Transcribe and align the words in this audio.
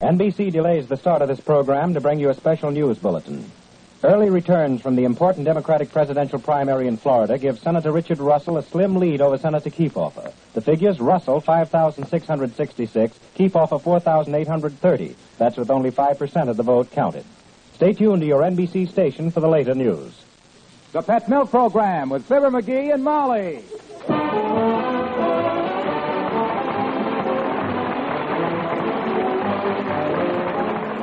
NBC 0.00 0.50
delays 0.50 0.86
the 0.86 0.96
start 0.96 1.20
of 1.20 1.28
this 1.28 1.40
program 1.40 1.92
to 1.92 2.00
bring 2.00 2.18
you 2.18 2.30
a 2.30 2.34
special 2.34 2.70
news 2.70 2.96
bulletin. 2.96 3.44
Early 4.02 4.30
returns 4.30 4.80
from 4.80 4.96
the 4.96 5.04
important 5.04 5.44
Democratic 5.44 5.92
presidential 5.92 6.38
primary 6.38 6.86
in 6.86 6.96
Florida 6.96 7.36
give 7.36 7.58
Senator 7.58 7.92
Richard 7.92 8.18
Russell 8.18 8.56
a 8.56 8.62
slim 8.62 8.96
lead 8.96 9.20
over 9.20 9.36
Senator 9.36 9.68
Kefauver. 9.68 10.32
The 10.54 10.62
figures 10.62 11.00
Russell 11.00 11.42
5,666, 11.42 13.18
Kefauver 13.36 13.78
4,830. 13.82 15.16
That's 15.36 15.58
with 15.58 15.70
only 15.70 15.90
5% 15.90 16.48
of 16.48 16.56
the 16.56 16.62
vote 16.62 16.90
counted. 16.92 17.26
Stay 17.74 17.92
tuned 17.92 18.22
to 18.22 18.26
your 18.26 18.40
NBC 18.40 18.88
station 18.88 19.30
for 19.30 19.40
the 19.40 19.48
later 19.48 19.74
news. 19.74 20.18
The 20.92 21.02
Pet 21.02 21.28
Milk 21.28 21.50
Program 21.50 22.08
with 22.08 22.24
Fibber 22.24 22.50
McGee 22.50 22.94
and 22.94 23.04
Molly. 23.04 23.62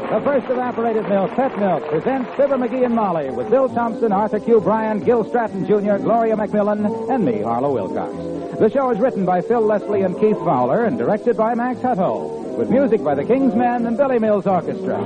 The 0.09 0.22
first 0.22 0.50
evaporated 0.50 1.09
milk, 1.09 1.31
Pet 1.31 1.59
Milk, 1.59 1.86
presents 1.89 2.30
Fibber 2.38 2.55
McGee 2.58 2.86
and 2.86 2.95
Molly 2.95 3.30
with 3.30 3.50
Bill 3.50 3.67
Thompson, 3.67 4.13
Arthur 4.13 4.39
Q. 4.39 4.61
Bryan, 4.61 5.02
Gil 5.03 5.25
Stratton 5.25 5.66
Jr., 5.66 5.97
Gloria 5.97 6.38
McMillan, 6.38 7.09
and 7.13 7.25
me, 7.25 7.41
Harlow 7.41 7.73
Wilcox. 7.73 8.16
The 8.58 8.69
show 8.69 8.89
is 8.89 9.00
written 9.00 9.25
by 9.25 9.41
Phil 9.41 9.59
Leslie 9.59 10.03
and 10.03 10.17
Keith 10.17 10.38
Fowler 10.38 10.85
and 10.85 10.97
directed 10.97 11.35
by 11.35 11.55
Max 11.55 11.81
Hutto, 11.81 12.58
with 12.58 12.69
music 12.69 13.03
by 13.03 13.16
the 13.16 13.25
King's 13.25 13.53
Men 13.53 13.85
and 13.85 13.97
Billy 13.97 14.17
Mills 14.17 14.47
Orchestra. 14.47 14.97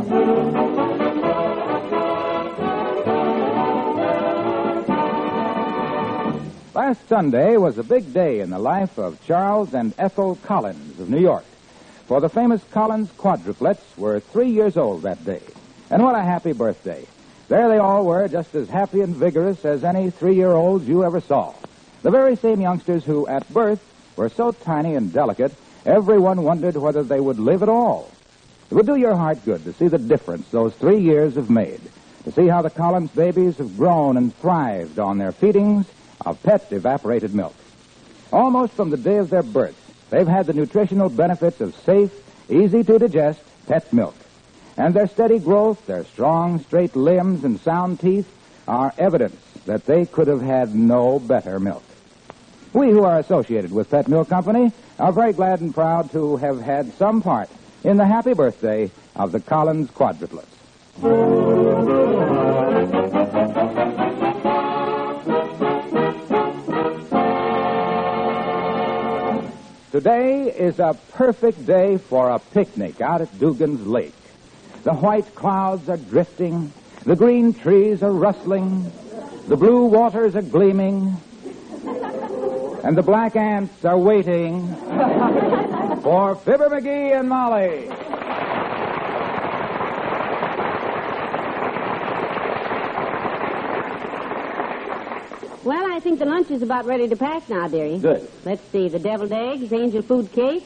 Last 6.76 7.10
Sunday 7.10 7.58
was 7.58 7.80
a 7.80 7.84
big 7.84 8.14
day 8.14 8.40
in 8.40 8.52
the 8.52 8.60
life 8.60 9.00
of 9.00 9.20
Charles 9.26 9.74
and 9.74 9.96
Ethel 9.98 10.36
Collins 10.44 11.00
of 11.00 11.10
New 11.10 11.20
York. 11.20 11.44
For 12.12 12.20
the 12.20 12.28
famous 12.28 12.62
Collins 12.72 13.10
quadruplets 13.18 13.98
were 13.98 14.20
three 14.20 14.50
years 14.50 14.76
old 14.76 15.04
that 15.04 15.24
day. 15.24 15.40
And 15.90 16.04
what 16.04 16.14
a 16.14 16.22
happy 16.22 16.52
birthday. 16.52 17.06
There 17.48 17.70
they 17.70 17.78
all 17.78 18.04
were, 18.04 18.28
just 18.28 18.54
as 18.54 18.68
happy 18.68 19.00
and 19.00 19.16
vigorous 19.16 19.64
as 19.64 19.86
any 19.86 20.10
three 20.10 20.36
year 20.36 20.52
olds 20.52 20.86
you 20.90 21.06
ever 21.06 21.22
saw. 21.22 21.54
The 22.02 22.12
very 22.12 22.36
same 22.36 22.60
youngsters 22.60 23.06
who, 23.06 23.28
at 23.28 23.48
birth, 23.54 23.82
were 24.18 24.28
so 24.28 24.52
tiny 24.52 24.96
and 24.96 25.14
delicate, 25.14 25.54
everyone 25.86 26.44
wondered 26.44 26.76
whether 26.76 27.02
they 27.02 27.22
would 27.22 27.40
live 27.40 27.64
at 27.64 27.70
all. 27.70 28.12
It 28.70 28.74
would 28.74 28.88
do 28.88 28.98
your 28.98 29.16
heart 29.16 29.46
good 29.46 29.64
to 29.64 29.72
see 29.72 29.88
the 29.88 29.98
difference 29.98 30.50
those 30.50 30.74
three 30.74 31.00
years 31.00 31.36
have 31.36 31.50
made, 31.50 31.80
to 32.26 32.32
see 32.34 32.48
how 32.48 32.62
the 32.62 32.70
Collins 32.70 33.12
babies 33.12 33.58
have 33.60 33.78
grown 33.78 34.18
and 34.18 34.36
thrived 34.36 35.00
on 35.00 35.18
their 35.18 35.32
feedings 35.32 35.86
of 36.26 36.44
pet 36.44 36.74
evaporated 36.74 37.34
milk. 37.34 37.56
Almost 38.34 38.74
from 38.74 38.90
the 38.90 38.98
day 38.98 39.16
of 39.16 39.30
their 39.30 39.44
birth, 39.44 39.81
they've 40.12 40.28
had 40.28 40.46
the 40.46 40.54
nutritional 40.54 41.10
benefits 41.10 41.60
of 41.60 41.76
safe, 41.78 42.12
easy 42.50 42.84
to 42.84 43.00
digest 43.00 43.42
pet 43.66 43.92
milk. 43.92 44.16
And 44.78 44.94
their 44.94 45.08
steady 45.08 45.40
growth, 45.40 45.86
their 45.88 46.06
strong, 46.06 46.60
straight 46.60 46.96
limbs, 46.96 47.44
and 47.44 47.60
sound 47.60 48.00
teeth 48.00 48.32
are 48.68 48.94
evidence 48.98 49.42
that 49.66 49.86
they 49.86 50.06
could 50.06 50.28
have 50.28 50.42
had 50.42 50.76
no 50.76 51.20
better 51.20 51.60
milk. 51.60 51.84
We 52.74 52.90
who 52.90 53.04
are 53.04 53.20
associated 53.20 53.72
with 53.72 53.90
Pet 53.90 54.08
Milk 54.08 54.30
Company 54.30 54.72
are 54.98 55.12
very 55.12 55.34
glad 55.34 55.60
and 55.60 55.74
proud 55.74 56.12
to 56.12 56.38
have 56.38 56.62
had 56.62 56.94
some 56.94 57.22
part 57.22 57.50
in 57.84 57.98
the 57.98 58.06
happy 58.06 58.34
birthday 58.34 58.92
of 59.16 59.32
the 59.32 59.40
Collins 59.40 59.90
quadruplets. 59.92 60.46
Today 69.92 70.50
is 70.50 70.80
a 70.80 70.98
perfect 71.12 71.66
day 71.66 71.98
for 71.98 72.30
a 72.30 72.40
picnic 72.40 73.02
out 73.02 73.20
at 73.20 73.40
Dugan's 73.40 73.86
Lake. 73.86 74.16
The 74.84 74.94
white 74.94 75.36
clouds 75.36 75.90
are 75.90 75.98
drifting, 75.98 76.72
the 77.04 77.18
green 77.18 77.54
trees 77.54 78.02
are 78.02 78.14
rustling, 78.14 78.90
the 79.50 79.58
blue 79.58 79.88
waters 79.88 80.38
are 80.38 80.44
gleaming, 80.44 81.18
and 82.86 82.98
the 82.98 83.02
black 83.02 83.36
ants 83.36 83.84
are 83.84 83.98
waiting 83.98 84.66
for 86.04 86.36
Fibber 86.36 86.70
McGee 86.70 87.20
and 87.20 87.28
Molly. 87.28 87.90
Well, 95.64 95.92
I 95.92 96.00
think 96.00 96.18
the 96.20 96.26
lunch 96.26 96.50
is 96.50 96.62
about 96.64 96.86
ready 96.86 97.08
to 97.08 97.16
pack 97.16 97.48
now, 97.50 97.68
dearie. 97.68 98.00
Good. 98.00 98.28
Let's 98.46 98.64
see. 98.72 98.90
The 98.90 98.98
deviled 99.00 99.32
eggs, 99.32 99.72
angel 99.72 100.02
food 100.02 100.32
cake, 100.32 100.64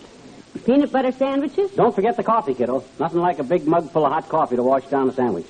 peanut 0.65 0.89
butter 0.91 1.11
sandwiches. 1.11 1.71
Don't 1.71 1.93
forget 1.93 2.15
the 2.15 2.23
coffee, 2.23 2.53
kiddo. 2.53 2.83
Nothing 2.99 3.19
like 3.19 3.39
a 3.39 3.43
big 3.43 3.67
mug 3.67 3.91
full 3.91 4.05
of 4.05 4.13
hot 4.13 4.29
coffee 4.29 4.55
to 4.55 4.63
wash 4.63 4.85
down 4.85 5.09
a 5.09 5.13
sandwich. 5.13 5.47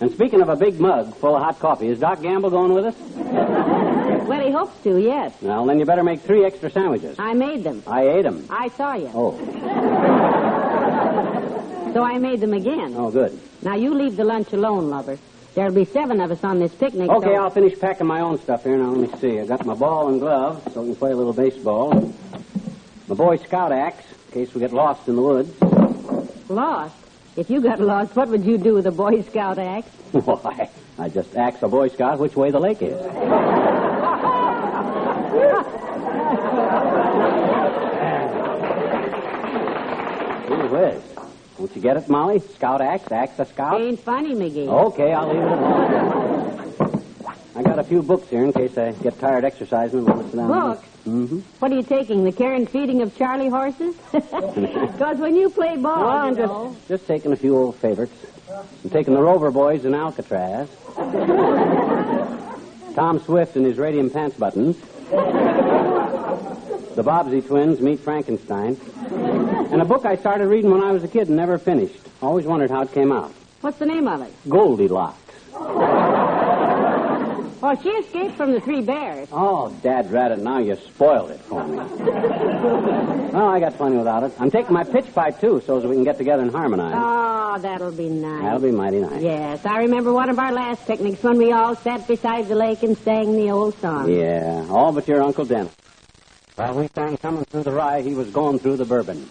And 0.00 0.10
speaking 0.12 0.42
of 0.42 0.48
a 0.50 0.56
big 0.56 0.78
mug 0.80 1.14
full 1.16 1.34
of 1.36 1.42
hot 1.42 1.58
coffee, 1.58 1.88
is 1.88 2.00
Doc 2.00 2.20
Gamble 2.22 2.50
going 2.50 2.74
with 2.74 2.84
us? 2.86 2.96
Well, 4.22 4.40
he 4.40 4.52
hopes 4.52 4.80
to, 4.84 4.98
yes. 5.02 5.34
Well, 5.42 5.66
then 5.66 5.80
you 5.80 5.84
better 5.84 6.04
make 6.04 6.20
three 6.22 6.44
extra 6.44 6.70
sandwiches. 6.70 7.18
I 7.18 7.34
made 7.34 7.64
them. 7.64 7.82
I 7.88 8.08
ate 8.08 8.22
them. 8.22 8.46
I 8.48 8.68
saw 8.68 8.94
you. 8.94 9.10
Oh, 9.12 9.36
So 11.92 12.02
I 12.02 12.16
made 12.18 12.40
them 12.40 12.54
again. 12.54 12.94
oh, 12.96 13.10
good. 13.10 13.38
Now, 13.62 13.74
you 13.74 13.92
leave 13.94 14.16
the 14.16 14.24
lunch 14.24 14.52
alone, 14.54 14.88
lover. 14.88 15.18
There'll 15.54 15.74
be 15.74 15.84
seven 15.84 16.20
of 16.20 16.30
us 16.30 16.42
on 16.44 16.58
this 16.58 16.74
picnic. 16.74 17.10
Okay, 17.10 17.34
so... 17.34 17.34
I'll 17.34 17.50
finish 17.50 17.78
packing 17.78 18.06
my 18.06 18.20
own 18.20 18.40
stuff 18.40 18.64
here. 18.64 18.76
Now, 18.78 18.90
let 18.90 19.10
me 19.10 19.18
see. 19.20 19.38
I 19.38 19.46
got 19.46 19.66
my 19.66 19.74
ball 19.74 20.08
and 20.08 20.18
glove, 20.18 20.66
so 20.72 20.80
we 20.80 20.88
can 20.88 20.96
play 20.96 21.12
a 21.12 21.16
little 21.16 21.34
baseball. 21.34 22.14
My 23.08 23.14
Boy 23.14 23.36
Scout 23.36 23.70
axe, 23.72 24.04
in 24.28 24.32
case 24.32 24.54
we 24.54 24.60
get 24.60 24.72
lost 24.72 25.06
in 25.08 25.16
the 25.16 25.22
woods. 25.22 25.60
Lost? 26.48 26.94
If 27.36 27.50
you 27.50 27.60
got 27.60 27.80
lost, 27.80 28.16
what 28.16 28.28
would 28.28 28.44
you 28.44 28.56
do 28.56 28.74
with 28.74 28.86
a 28.86 28.90
Boy 28.90 29.22
Scout 29.22 29.58
axe? 29.58 29.88
Why, 30.12 30.70
I 30.98 31.08
just 31.10 31.36
ask 31.36 31.60
a 31.62 31.68
Boy 31.68 31.88
Scout 31.88 32.18
which 32.18 32.34
way 32.34 32.50
the 32.50 32.60
lake 32.60 32.80
is. 32.80 32.98
Whiz. 40.72 41.11
Don't 41.62 41.76
you 41.76 41.80
get 41.82 41.96
it, 41.96 42.08
Molly? 42.08 42.40
Scout 42.40 42.80
axe, 42.80 43.12
axe 43.12 43.38
a 43.38 43.44
scout? 43.44 43.80
Ain't 43.80 44.00
funny, 44.00 44.34
McGee. 44.34 44.66
Okay, 44.66 45.12
I'll 45.12 45.28
leave 45.28 45.44
it 45.44 45.52
alone. 45.52 47.04
I 47.54 47.62
got 47.62 47.78
a 47.78 47.84
few 47.84 48.02
books 48.02 48.28
here 48.28 48.42
in 48.44 48.52
case 48.52 48.76
I 48.76 48.90
get 48.90 49.16
tired 49.20 49.44
exercising 49.44 50.00
and 50.00 50.08
want 50.08 50.22
to 50.24 50.30
sit 50.30 50.36
down. 50.38 50.48
Books? 50.48 50.88
Mm-hmm. 51.06 51.38
What 51.60 51.70
are 51.70 51.76
you 51.76 51.84
taking? 51.84 52.24
The 52.24 52.32
care 52.32 52.52
and 52.54 52.68
feeding 52.68 53.00
of 53.02 53.16
Charlie 53.16 53.48
horses? 53.48 53.94
Because 54.12 55.18
when 55.18 55.36
you 55.36 55.50
play 55.50 55.76
ball, 55.76 55.98
No, 56.02 56.08
I'm 56.08 56.34
you 56.36 56.46
know... 56.46 56.74
just, 56.74 56.88
just 56.88 57.06
taking 57.06 57.30
a 57.32 57.36
few 57.36 57.56
old 57.56 57.76
favorites. 57.76 58.12
I'm 58.82 58.90
taking 58.90 59.14
the 59.14 59.22
Rover 59.22 59.52
Boys 59.52 59.84
in 59.84 59.94
Alcatraz. 59.94 60.68
Tom 62.96 63.20
Swift 63.20 63.54
and 63.54 63.64
his 63.64 63.78
radium 63.78 64.10
pants 64.10 64.36
buttons. 64.36 64.76
The 66.96 67.04
Bobbsey 67.04 67.40
twins 67.46 67.80
meet 67.80 68.00
Frankenstein. 68.00 68.76
And 69.72 69.80
a 69.80 69.86
book 69.86 70.04
I 70.04 70.16
started 70.16 70.48
reading 70.48 70.70
when 70.70 70.82
I 70.82 70.92
was 70.92 71.02
a 71.02 71.08
kid 71.08 71.28
and 71.28 71.36
never 71.38 71.56
finished. 71.56 71.98
Always 72.20 72.44
wondered 72.44 72.70
how 72.70 72.82
it 72.82 72.92
came 72.92 73.10
out. 73.10 73.32
What's 73.62 73.78
the 73.78 73.86
name 73.86 74.06
of 74.06 74.20
it? 74.20 74.30
Goldilocks. 74.46 75.18
Oh, 77.64 77.78
she 77.82 77.88
escaped 77.88 78.34
from 78.36 78.52
the 78.52 78.60
three 78.60 78.82
bears. 78.82 79.28
Oh, 79.32 79.70
Dad 79.82 80.10
rat 80.12 80.30
it, 80.30 80.40
now 80.40 80.58
you 80.58 80.76
spoiled 80.76 81.30
it 81.30 81.40
for 81.40 81.64
me. 81.66 81.76
well, 81.76 83.46
I 83.48 83.60
got 83.60 83.78
plenty 83.78 83.96
without 83.96 84.24
it. 84.24 84.32
I'm 84.38 84.50
taking 84.50 84.74
my 84.74 84.84
pitch 84.84 85.06
pipe, 85.14 85.40
too, 85.40 85.62
so 85.64 85.78
as 85.78 85.84
we 85.84 85.94
can 85.94 86.04
get 86.04 86.18
together 86.18 86.42
and 86.42 86.50
harmonize. 86.50 86.92
Oh, 86.94 87.58
that'll 87.62 87.92
be 87.92 88.10
nice. 88.10 88.42
That'll 88.42 88.60
be 88.60 88.72
mighty 88.72 89.00
nice. 89.00 89.22
Yes, 89.22 89.64
I 89.64 89.78
remember 89.78 90.12
one 90.12 90.28
of 90.28 90.38
our 90.38 90.52
last 90.52 90.86
picnics 90.86 91.22
when 91.22 91.38
we 91.38 91.52
all 91.52 91.76
sat 91.76 92.06
beside 92.06 92.48
the 92.48 92.56
lake 92.56 92.82
and 92.82 92.98
sang 92.98 93.36
the 93.36 93.50
old 93.50 93.78
song. 93.78 94.12
Yeah, 94.12 94.66
all 94.68 94.92
but 94.92 95.08
your 95.08 95.22
Uncle 95.22 95.46
Dennis. 95.46 95.72
While 96.62 96.74
we 96.74 96.86
sang 96.94 97.16
coming 97.16 97.44
through 97.46 97.64
the 97.64 97.72
rye, 97.72 98.02
he 98.02 98.14
was 98.14 98.30
going 98.30 98.60
through 98.60 98.76
the 98.76 98.84
bourbon. 98.84 99.28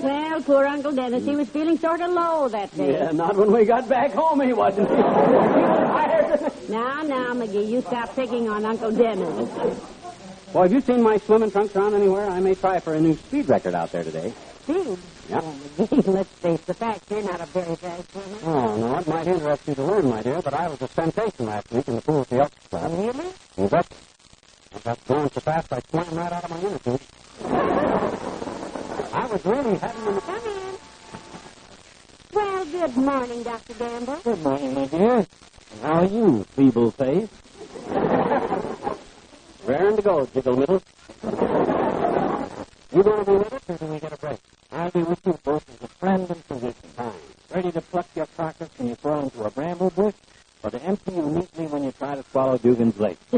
Well, 0.00 0.42
poor 0.42 0.66
Uncle 0.66 0.90
Dennis, 0.90 1.24
he 1.24 1.36
was 1.36 1.48
feeling 1.50 1.78
sort 1.78 2.00
of 2.00 2.10
low 2.10 2.48
that 2.48 2.76
day. 2.76 2.94
Yeah, 2.94 3.12
not 3.12 3.36
when 3.36 3.52
we 3.52 3.64
got 3.64 3.88
back 3.88 4.10
home, 4.10 4.40
he 4.40 4.52
wasn't. 4.52 4.90
Now, 6.68 7.02
now, 7.02 7.34
McGee, 7.34 7.68
you 7.68 7.82
stop 7.82 8.12
picking 8.16 8.48
on 8.48 8.64
Uncle 8.64 8.90
Dennis. 8.90 9.48
Well, 10.52 10.64
have 10.64 10.72
you 10.72 10.80
seen 10.80 11.02
my 11.02 11.18
swimming 11.18 11.52
trunks 11.52 11.76
around 11.76 11.94
anywhere? 11.94 12.28
I 12.28 12.40
may 12.40 12.56
try 12.56 12.80
for 12.80 12.94
a 12.94 13.00
new 13.00 13.14
speed 13.14 13.48
record 13.48 13.76
out 13.76 13.92
there 13.92 14.02
today. 14.02 14.34
Steve? 14.64 14.98
Yeah. 15.28 15.40
Oh, 15.42 15.54
McGee, 15.78 16.06
let's 16.14 16.30
face 16.40 16.60
the 16.62 16.74
fact, 16.74 17.10
you're 17.10 17.22
not 17.22 17.40
a 17.40 17.46
very 17.46 17.76
fast 17.76 18.10
swimmer. 18.12 18.38
Oh, 18.44 18.76
no, 18.76 18.98
it 18.98 19.06
might 19.06 19.26
interest 19.26 19.62
you 19.68 19.74
to 19.76 19.82
learn, 19.84 20.08
my 20.08 20.22
dear, 20.22 20.42
but 20.42 20.54
I 20.54 20.68
was 20.68 20.80
a 20.82 20.88
sensation 20.88 21.46
last 21.46 21.70
week 21.70 21.86
in 21.88 21.94
the 21.96 22.02
pool 22.02 22.22
at 22.22 22.28
the 22.28 22.36
Elks 22.38 22.56
Club. 22.68 22.92
Really? 22.92 23.32
You 23.56 23.68
bet. 23.68 23.86
I 24.74 24.78
got 24.80 25.06
going 25.06 25.30
so 25.30 25.40
fast 25.40 25.72
I 25.72 25.80
swam 25.90 26.14
right 26.14 26.32
out 26.32 26.44
of 26.44 26.50
my 26.50 26.60
inner 26.60 26.78
tube. 26.78 27.00
I 29.12 29.26
was 29.26 29.44
really 29.44 29.78
having 29.78 30.06
an... 30.08 30.20
Come 30.20 30.46
in. 30.46 30.74
Well, 32.32 32.64
good 32.64 32.96
morning, 32.96 33.42
Dr. 33.42 33.74
Gamble. 33.74 34.16
Good 34.24 34.42
morning, 34.42 34.74
my 34.74 34.86
dear. 34.86 35.26
How 35.82 36.00
are 36.00 36.06
you, 36.06 36.44
feeble 36.56 36.90
face? 36.92 37.28
Raring 39.66 39.96
to 39.96 40.02
go, 40.02 40.26
Jiggle 40.26 40.56
Middle. 40.56 40.82
You 42.94 43.02
going 43.02 43.24
to 43.24 43.30
be 43.30 43.36
with 43.38 43.52
us, 43.52 43.62
or 43.68 43.76
do 43.76 43.86
we 43.86 44.00
get 44.00 44.12
a 44.12 44.16
break? 44.16 44.38
I'll 44.82 44.90
be 44.90 45.04
with 45.04 45.24
you 45.24 45.38
both 45.44 45.62
as 45.70 45.80
a 45.80 45.86
friend 45.86 46.28
and 46.28 46.44
physician. 46.46 46.74
Fine. 46.96 47.12
Ready 47.54 47.70
to 47.70 47.80
pluck 47.82 48.08
your 48.16 48.26
carcass 48.36 48.68
when 48.76 48.88
you 48.88 48.96
fall 48.96 49.20
into 49.20 49.44
a 49.44 49.50
bramble 49.52 49.90
bush, 49.90 50.16
or 50.64 50.72
to 50.72 50.82
empty 50.82 51.12
you 51.12 51.22
neatly 51.22 51.68
when 51.68 51.84
you 51.84 51.92
try 51.92 52.16
to 52.16 52.24
swallow 52.32 52.58
Dugan's 52.58 52.98
Lake? 52.98 53.16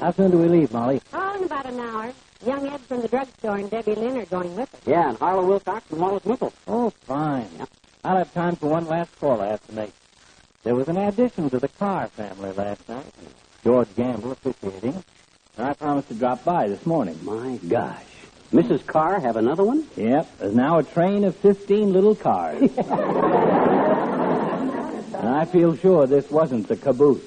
How 0.00 0.12
soon 0.12 0.30
do 0.30 0.38
we 0.38 0.46
leave, 0.46 0.70
Molly? 0.70 1.02
Oh, 1.12 1.34
in 1.34 1.42
about 1.42 1.66
an 1.66 1.80
hour. 1.80 2.12
Young 2.46 2.68
Ed 2.68 2.80
from 2.82 3.02
the 3.02 3.08
drugstore 3.08 3.56
and 3.56 3.68
Debbie 3.68 3.96
Lynn 3.96 4.16
are 4.16 4.26
going 4.26 4.54
with 4.54 4.72
us. 4.72 4.80
Yeah, 4.86 5.08
and 5.08 5.18
Harlow 5.18 5.44
Wilcox 5.44 5.90
and 5.90 6.00
Wallace 6.00 6.24
Mickle. 6.24 6.52
Oh, 6.68 6.90
fine. 7.08 7.66
I'll 8.04 8.18
have 8.18 8.32
time 8.32 8.54
for 8.54 8.68
one 8.68 8.86
last 8.86 9.10
call 9.18 9.40
I 9.40 9.48
have 9.48 9.66
to 9.66 9.72
make. 9.72 9.92
There 10.62 10.76
was 10.76 10.86
an 10.86 10.98
addition 10.98 11.50
to 11.50 11.58
the 11.58 11.66
Carr 11.66 12.10
family 12.10 12.52
last 12.52 12.88
night. 12.88 13.12
George 13.64 13.88
Gamble 13.96 14.30
officiating. 14.30 15.02
And 15.56 15.66
I 15.66 15.72
promised 15.72 16.06
to 16.10 16.14
drop 16.14 16.44
by 16.44 16.68
this 16.68 16.86
morning. 16.86 17.18
My 17.24 17.56
gosh. 17.56 18.04
Mrs. 18.52 18.84
Carr 18.86 19.20
have 19.20 19.36
another 19.36 19.62
one? 19.62 19.86
Yep, 19.96 20.38
there's 20.38 20.54
now 20.54 20.78
a 20.78 20.82
train 20.82 21.24
of 21.24 21.36
15 21.36 21.92
little 21.92 22.14
cars. 22.14 22.62
and 22.62 22.72
I 25.28 25.44
feel 25.44 25.76
sure 25.76 26.06
this 26.06 26.30
wasn't 26.30 26.66
the 26.66 26.76
caboose. 26.76 27.22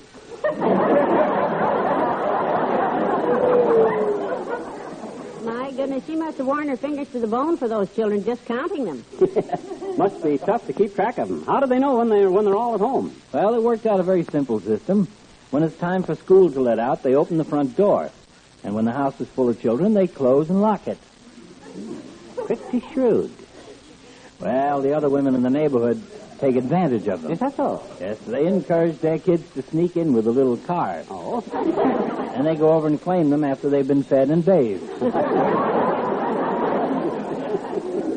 My 5.44 5.71
goodness, 5.71 6.03
she 6.07 6.15
must 6.15 6.39
have 6.39 6.47
worn 6.47 6.68
her 6.69 6.77
fingers 6.77 7.07
to 7.09 7.19
the 7.19 7.27
bone 7.27 7.56
for 7.56 7.67
those 7.67 7.94
children 7.94 8.24
just 8.24 8.44
counting 8.45 8.85
them. 8.85 9.06
Must 9.97 10.24
be 10.24 10.38
tough 10.38 10.65
to 10.67 10.74
keep 10.74 10.95
track 10.95 11.17
of 11.17 11.27
them. 11.27 11.44
How 11.45 11.59
do 11.59 11.67
they 11.67 11.77
know 11.77 11.97
when 11.97 12.07
they're 12.07 12.31
when 12.31 12.45
they're 12.45 12.56
all 12.56 12.74
at 12.75 12.79
home? 12.79 13.13
Well, 13.33 13.53
it 13.56 13.62
worked 13.62 13.85
out 13.85 14.00
a 14.00 14.03
very 14.03 14.24
simple 14.24 14.62
system. 14.62 15.07
When 15.51 15.63
it's 15.63 15.75
time 15.77 16.03
for 16.03 16.15
school 16.15 16.50
to 16.51 16.62
let 16.62 16.79
out, 16.79 17.03
they 17.03 17.13
open 17.13 17.38
the 17.38 17.44
front 17.44 17.75
door. 17.75 18.09
And 18.63 18.74
when 18.74 18.85
the 18.85 18.94
house 18.94 19.19
is 19.19 19.27
full 19.27 19.50
of 19.50 19.62
children, 19.62 19.94
they 19.94 20.07
close 20.07 20.50
and 20.50 20.62
lock 20.62 20.88
it. 20.88 20.97
Pretty 22.45 22.81
shrewd. 22.93 23.31
Well, 24.39 24.81
the 24.81 24.93
other 24.93 25.09
women 25.09 25.35
in 25.35 25.43
the 25.43 25.49
neighborhood 25.49 26.01
take 26.39 26.55
advantage 26.55 27.07
of 27.07 27.21
them. 27.21 27.31
Is 27.31 27.39
that 27.39 27.55
so? 27.55 27.83
Yes, 27.99 28.17
they 28.27 28.47
encourage 28.47 28.97
their 28.99 29.19
kids 29.19 29.43
to 29.53 29.61
sneak 29.61 29.95
in 29.95 30.13
with 30.13 30.25
the 30.25 30.31
little 30.31 30.57
cars. 30.57 31.05
Oh. 31.09 31.43
And 32.31 32.47
they 32.47 32.55
go 32.55 32.69
over 32.71 32.88
and 32.88 32.99
claim 32.99 33.29
them 33.29 33.43
after 33.43 33.69
they've 33.69 33.88
been 33.88 34.03
fed 34.03 34.29
and 34.29 34.43
bathed. 34.43 34.89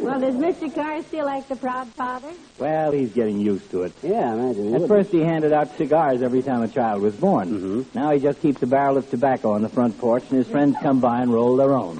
Well, 0.05 0.21
does 0.21 0.35
Mr. 0.37 0.73
Carr 0.73 1.03
still 1.03 1.25
like 1.27 1.49
the 1.49 1.57
proud 1.57 1.89
father? 1.89 2.31
Well, 2.59 2.93
he's 2.93 3.11
getting 3.13 3.41
used 3.41 3.69
to 3.73 3.83
it. 3.83 3.93
Yeah, 4.03 4.31
I 4.31 4.35
imagine. 4.35 4.69
he 4.69 4.75
At 4.75 4.81
would. 4.83 4.89
first, 4.89 5.11
he 5.11 5.21
handed 5.21 5.53
out 5.53 5.77
cigars 5.77 6.23
every 6.23 6.43
time 6.43 6.63
a 6.63 6.69
child 6.69 7.03
was 7.03 7.15
born. 7.17 7.49
Mhm. 7.49 7.95
Now 7.95 8.13
he 8.13 8.21
just 8.21 8.41
keeps 8.41 8.63
a 8.63 8.67
barrel 8.67 8.97
of 8.99 9.11
tobacco 9.11 9.53
on 9.53 9.63
the 9.63 9.69
front 9.69 9.99
porch, 9.99 10.23
and 10.29 10.39
his 10.39 10.47
friends 10.47 10.77
come 10.81 11.01
by 11.01 11.21
and 11.23 11.33
roll 11.33 11.57
their 11.57 11.73
own. 11.73 11.97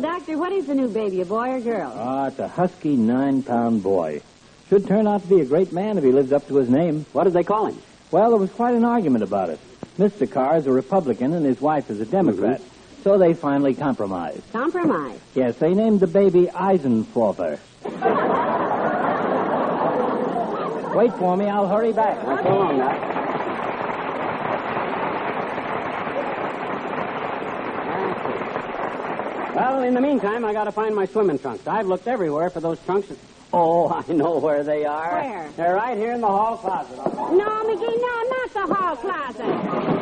Well, 0.00 0.18
Doctor, 0.18 0.38
what 0.38 0.50
is 0.52 0.64
the 0.64 0.74
new 0.74 0.88
baby, 0.88 1.20
a 1.20 1.26
boy 1.26 1.50
or 1.50 1.60
girl? 1.60 1.92
Ah, 1.94 2.28
it's 2.28 2.38
a 2.38 2.48
husky 2.48 2.96
nine-pound 2.96 3.82
boy. 3.82 4.22
Should 4.70 4.86
turn 4.86 5.06
out 5.06 5.20
to 5.20 5.28
be 5.28 5.42
a 5.42 5.44
great 5.44 5.74
man 5.74 5.98
if 5.98 6.04
he 6.04 6.10
lives 6.10 6.32
up 6.32 6.48
to 6.48 6.56
his 6.56 6.70
name. 6.70 7.04
What 7.12 7.24
did 7.24 7.34
they 7.34 7.44
call 7.44 7.66
him? 7.66 7.76
Well, 8.10 8.30
there 8.30 8.38
was 8.38 8.50
quite 8.50 8.74
an 8.74 8.86
argument 8.86 9.24
about 9.24 9.50
it. 9.50 9.58
Mr. 9.98 10.30
Carr 10.30 10.56
is 10.56 10.66
a 10.66 10.72
Republican 10.72 11.34
and 11.34 11.44
his 11.44 11.60
wife 11.60 11.90
is 11.90 12.00
a 12.00 12.06
Democrat. 12.06 12.62
So 13.04 13.18
they 13.18 13.34
finally 13.34 13.74
compromised. 13.74 14.40
Compromise. 14.52 15.20
Yes, 15.34 15.58
they 15.58 15.74
named 15.74 16.00
the 16.00 16.06
baby 16.06 16.46
Eisenforfer. 16.46 17.58
Wait 20.94 21.12
for 21.12 21.36
me, 21.36 21.44
I'll 21.44 21.68
hurry 21.68 21.92
back. 21.92 22.26
Not 22.26 22.42
so 22.42 22.48
long, 22.48 22.78
Doc. 22.78 23.19
Well, 29.60 29.82
in 29.82 29.92
the 29.92 30.00
meantime, 30.00 30.42
I 30.46 30.54
got 30.54 30.64
to 30.64 30.72
find 30.72 30.96
my 30.96 31.04
swimming 31.04 31.38
trunks. 31.38 31.66
I've 31.66 31.86
looked 31.86 32.08
everywhere 32.08 32.48
for 32.48 32.60
those 32.60 32.80
trunks. 32.86 33.08
Oh, 33.52 33.90
I 34.08 34.10
know 34.10 34.38
where 34.38 34.64
they 34.64 34.86
are. 34.86 35.20
Where? 35.20 35.50
They're 35.54 35.74
right 35.74 35.98
here 35.98 36.12
in 36.12 36.22
the 36.22 36.28
hall 36.28 36.56
closet. 36.56 36.96
No, 36.96 37.46
McGee, 37.68 38.00
no, 38.00 38.22
not 38.30 38.54
the 38.54 38.74
hall 38.74 38.96
closet. 38.96 39.99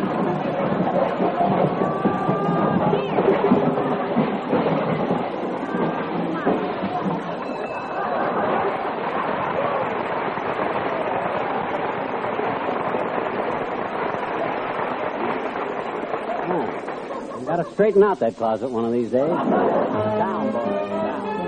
Got 17.48 17.64
to 17.64 17.72
straighten 17.72 18.02
out 18.02 18.20
that 18.20 18.36
closet 18.36 18.68
one 18.68 18.84
of 18.84 18.92
these 18.92 19.10
days. 19.10 19.26
Down, 19.26 20.52
boys, 20.52 20.88
down. 20.90 21.38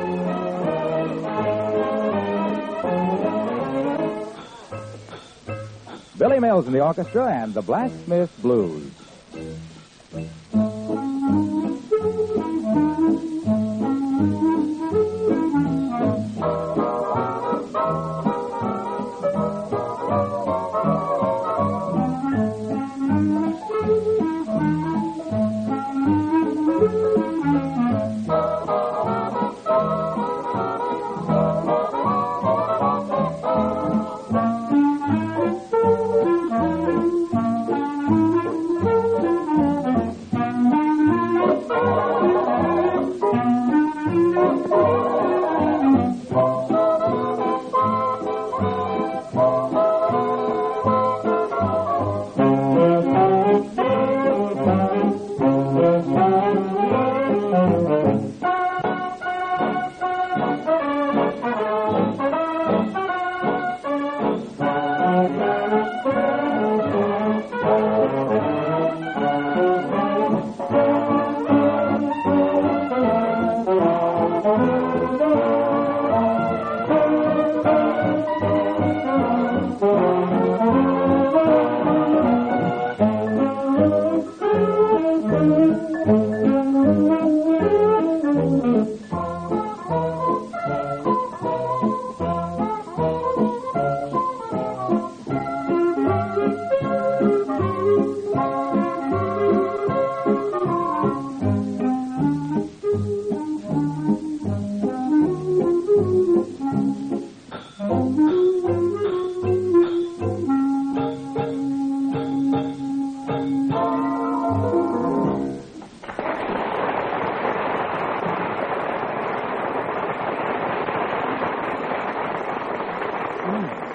Billy 6.17 6.41
Mills 6.41 6.67
in 6.67 6.73
the 6.73 6.83
orchestra 6.83 7.27
and 7.27 7.53
the 7.53 7.61
Blacksmith 7.61 8.35
Blues. 8.41 9.00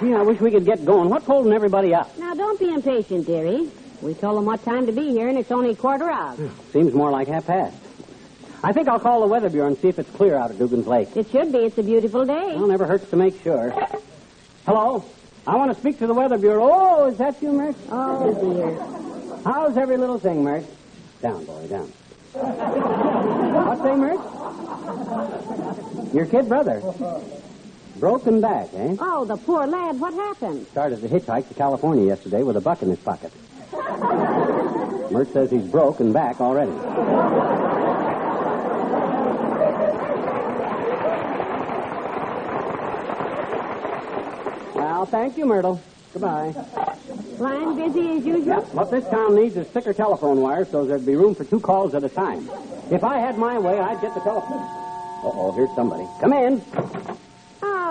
Gee, 0.06 0.14
I 0.14 0.22
wish 0.22 0.40
we 0.40 0.52
could 0.52 0.66
get 0.66 0.86
going. 0.86 1.10
What's 1.10 1.26
holding 1.26 1.52
everybody 1.52 1.96
up? 1.96 2.16
Now, 2.20 2.36
don't 2.36 2.60
be 2.60 2.70
impatient, 2.70 3.26
dearie. 3.26 3.72
We 4.04 4.14
told 4.14 4.38
them 4.38 4.46
what 4.46 4.64
time 4.64 4.86
to 4.86 4.92
be 4.92 5.10
here, 5.10 5.30
and 5.30 5.36
it's 5.36 5.50
only 5.52 5.72
a 5.72 5.76
quarter 5.76 6.12
of. 6.12 6.38
Seems 6.72 6.94
more 6.94 7.10
like 7.10 7.28
half 7.28 7.48
past. 7.48 7.76
I 8.64 8.72
think 8.72 8.88
I'll 8.88 9.00
call 9.00 9.22
the 9.22 9.28
Weather 9.28 9.50
Bureau 9.50 9.66
and 9.66 9.76
see 9.80 9.88
if 9.88 9.98
it's 9.98 10.12
clear 10.12 10.36
out 10.36 10.52
at 10.52 10.60
Dugan's 10.60 10.86
Lake. 10.86 11.18
It 11.18 11.28
should 11.32 11.52
be. 11.52 11.58
It's 11.58 11.80
a 11.80 11.84
beautiful 11.84 12.24
day. 12.24 12.54
Well, 12.56 12.68
never 12.68 12.86
hurts 12.86 13.10
to 13.10 13.16
make 13.16 13.42
sure. 13.42 13.72
Hello? 14.68 15.04
I 15.48 15.56
want 15.56 15.74
to 15.74 15.80
speak 15.80 15.98
to 15.98 16.06
the 16.06 16.14
Weather 16.14 16.38
Bureau. 16.38 16.70
Oh, 16.72 17.08
is 17.08 17.18
that 17.18 17.42
you, 17.42 17.52
Mert? 17.52 17.76
Oh, 17.90 18.32
dear. 18.54 18.78
How's 19.44 19.76
every 19.76 19.98
little 19.98 20.20
thing, 20.20 20.44
Mert? 20.44 20.66
Down, 21.24 21.46
boy, 21.46 21.68
down. 21.68 21.88
What's 23.66 23.82
say, 23.82 23.96
Mert? 23.96 24.20
Your 26.14 26.28
kid 26.28 26.48
brother. 26.48 26.84
Broken 27.96 28.42
back, 28.42 28.74
eh? 28.74 28.96
Oh, 29.00 29.24
the 29.24 29.38
poor 29.38 29.66
lad. 29.66 30.00
What 30.00 30.14
happened? 30.14 30.68
Started 30.68 31.02
to 31.02 31.08
hitchhike 31.08 31.48
to 31.48 31.54
California 31.54 32.06
yesterday 32.06 32.44
with 32.44 32.58
a 32.58 32.62
buck 32.62 32.82
in 32.82 32.90
his 32.90 33.00
pocket. 33.00 33.32
Mert 35.12 35.32
says 35.32 35.50
he's 35.50 35.64
broken 35.64 36.12
back 36.12 36.42
already. 36.42 36.74
Well, 44.76 45.06
thank 45.06 45.38
you, 45.38 45.46
Myrtle. 45.46 45.82
Goodbye. 46.12 46.52
Flying 47.38 47.76
busy 47.76 48.18
as 48.18 48.26
usual? 48.26 48.62
What 48.74 48.92
this 48.92 49.08
town 49.10 49.36
needs 49.36 49.56
is 49.56 49.68
thicker 49.68 49.94
telephone 49.94 50.42
wires 50.42 50.70
so 50.70 50.86
there'd 50.86 51.06
be 51.06 51.16
room 51.16 51.36
for 51.36 51.46
two 51.46 51.60
calls 51.62 51.96
at 51.96 52.04
a 52.04 52.10
time. 52.10 52.50
If 52.92 53.04
I 53.06 53.20
had 53.20 53.38
my 53.38 53.58
way, 53.58 53.80
I'd 53.80 54.02
get 54.02 54.14
the 54.14 54.22
telephone. 54.22 54.62
Uh-oh, 55.24 55.54
here's 55.56 55.74
somebody. 55.76 56.06
Come 56.20 56.34
in. 56.34 56.62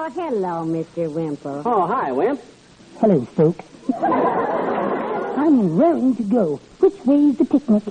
Oh, 0.06 0.10
hello, 0.10 0.66
Mr. 0.66 1.10
Wimple. 1.10 1.62
Oh, 1.64 1.86
hi, 1.86 2.12
Wimp. 2.12 2.38
Hello, 3.00 3.24
folks. 3.24 3.64
I'm 4.02 5.78
raring 5.78 6.14
to 6.16 6.22
go. 6.24 6.60
Which 6.78 6.92
way's 7.06 7.38
the 7.38 7.46
picnic? 7.46 7.82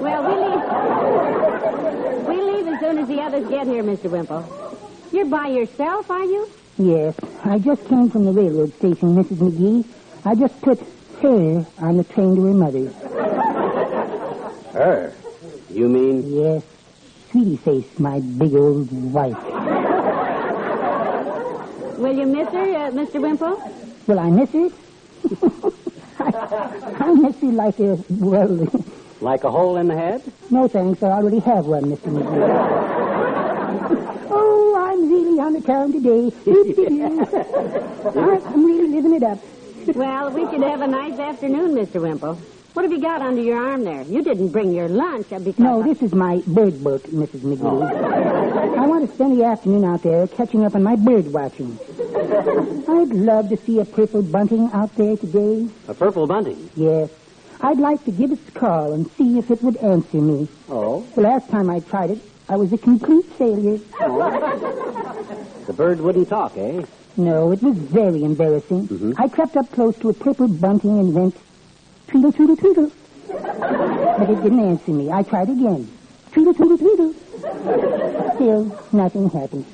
Well, 0.00 0.22
we 0.26 0.34
leave. 0.42 2.26
We 2.26 2.42
leave 2.52 2.66
as 2.66 2.80
soon 2.80 2.98
as 2.98 3.06
the 3.06 3.20
others 3.20 3.48
get 3.48 3.68
here, 3.68 3.84
Mr. 3.84 4.10
Wimple. 4.10 4.42
You're 5.12 5.26
by 5.26 5.46
yourself, 5.46 6.10
are 6.10 6.24
you? 6.24 6.50
Yes, 6.78 7.14
I 7.44 7.60
just 7.60 7.86
came 7.86 8.10
from 8.10 8.24
the 8.24 8.32
railroad 8.32 8.74
station, 8.74 9.14
Mrs. 9.14 9.36
McGee. 9.36 9.84
I 10.24 10.34
just 10.34 10.60
put 10.62 10.80
her 11.22 11.64
on 11.78 11.96
the 11.96 12.02
train 12.02 12.34
to 12.34 12.42
her 12.42 12.54
mother's. 12.54 12.92
Her? 14.72 15.12
You 15.70 15.88
mean? 15.88 16.28
Yes, 16.28 16.64
sweetie 17.30 17.56
face, 17.58 18.00
my 18.00 18.18
big 18.18 18.52
old 18.52 18.90
wife. 19.12 19.75
Will 21.98 22.16
you 22.16 22.26
miss 22.26 22.48
her, 22.48 22.74
uh, 22.76 22.90
Mr. 22.90 23.20
Wimple? 23.20 23.56
Will 24.06 24.18
I 24.18 24.30
miss 24.30 24.50
her? 24.52 24.68
I, 26.18 26.94
I 27.00 27.12
miss 27.14 27.40
her 27.40 27.48
like 27.48 27.78
a, 27.80 27.98
well, 28.10 28.68
Like 29.20 29.44
a 29.44 29.50
hole 29.50 29.76
in 29.78 29.88
the 29.88 29.96
head? 29.96 30.22
no 30.50 30.68
thanks, 30.68 31.02
I 31.02 31.08
already 31.08 31.38
have 31.40 31.66
one, 31.66 31.84
Mr. 31.84 32.08
McGee. 32.12 32.26
oh, 34.30 34.76
I'm 34.78 35.10
really 35.10 35.40
on 35.40 35.52
the 35.54 35.60
town 35.62 35.92
today. 35.92 36.30
I, 38.20 38.40
I'm 38.52 38.64
really 38.64 38.88
living 38.88 39.14
it 39.14 39.22
up. 39.22 39.38
Well, 39.96 40.30
we 40.30 40.42
should 40.50 40.62
have 40.62 40.82
a 40.82 40.86
nice 40.86 41.18
afternoon, 41.18 41.74
Mr. 41.74 42.00
Wimple. 42.02 42.38
What 42.74 42.84
have 42.84 42.92
you 42.92 43.00
got 43.00 43.22
under 43.22 43.40
your 43.40 43.56
arm 43.56 43.84
there? 43.84 44.02
You 44.02 44.22
didn't 44.22 44.48
bring 44.48 44.74
your 44.74 44.88
lunch 44.88 45.32
uh, 45.32 45.38
because... 45.38 45.58
No, 45.58 45.82
this 45.82 46.02
is 46.02 46.12
my 46.14 46.42
bird 46.46 46.84
book, 46.84 47.04
Mrs. 47.04 47.40
McGee. 47.40 48.45
I 48.74 48.86
want 48.86 49.08
to 49.08 49.14
spend 49.14 49.38
the 49.38 49.44
afternoon 49.44 49.84
out 49.84 50.02
there 50.02 50.26
catching 50.26 50.64
up 50.64 50.74
on 50.74 50.82
my 50.82 50.96
bird 50.96 51.32
watching. 51.32 51.78
I'd 52.88 53.10
love 53.14 53.48
to 53.50 53.56
see 53.56 53.78
a 53.80 53.84
purple 53.84 54.22
bunting 54.22 54.70
out 54.72 54.94
there 54.96 55.16
today. 55.16 55.68
A 55.88 55.94
purple 55.94 56.26
bunting. 56.26 56.70
Yes. 56.74 57.10
I'd 57.60 57.78
like 57.78 58.04
to 58.04 58.10
give 58.10 58.32
it 58.32 58.38
a 58.48 58.50
call 58.52 58.92
and 58.92 59.10
see 59.12 59.38
if 59.38 59.50
it 59.50 59.62
would 59.62 59.76
answer 59.78 60.18
me. 60.18 60.48
Oh? 60.68 61.00
The 61.14 61.22
last 61.22 61.48
time 61.48 61.70
I 61.70 61.80
tried 61.80 62.10
it, 62.10 62.18
I 62.48 62.56
was 62.56 62.72
a 62.72 62.78
complete 62.78 63.26
failure. 63.38 63.78
Oh. 64.00 65.62
The 65.66 65.72
bird 65.72 66.00
wouldn't 66.00 66.28
talk, 66.28 66.56
eh? 66.56 66.84
No, 67.16 67.50
it 67.52 67.62
was 67.62 67.76
very 67.76 68.22
embarrassing. 68.24 68.88
Mm-hmm. 68.88 69.12
I 69.20 69.28
crept 69.28 69.56
up 69.56 69.70
close 69.72 69.96
to 69.98 70.10
a 70.10 70.14
purple 70.14 70.48
bunting 70.48 70.98
and 70.98 71.14
went, 71.14 71.36
tweedle, 72.08 72.32
tweedle, 72.32 72.56
tweedle. 72.56 72.92
but 73.26 74.30
it 74.30 74.42
didn't 74.42 74.60
answer 74.60 74.90
me. 74.90 75.10
I 75.10 75.22
tried 75.22 75.48
again. 75.48 75.90
Tweedle, 76.36 76.52
tweedle, 76.52 76.76
tweedle. 76.76 77.14
Still, 78.34 78.78
nothing 78.92 79.30
happened. 79.30 79.64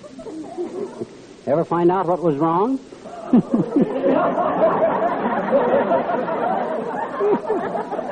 Ever 1.44 1.64
find 1.64 1.90
out 1.90 2.06
what 2.06 2.22
was 2.22 2.36
wrong? 2.36 2.78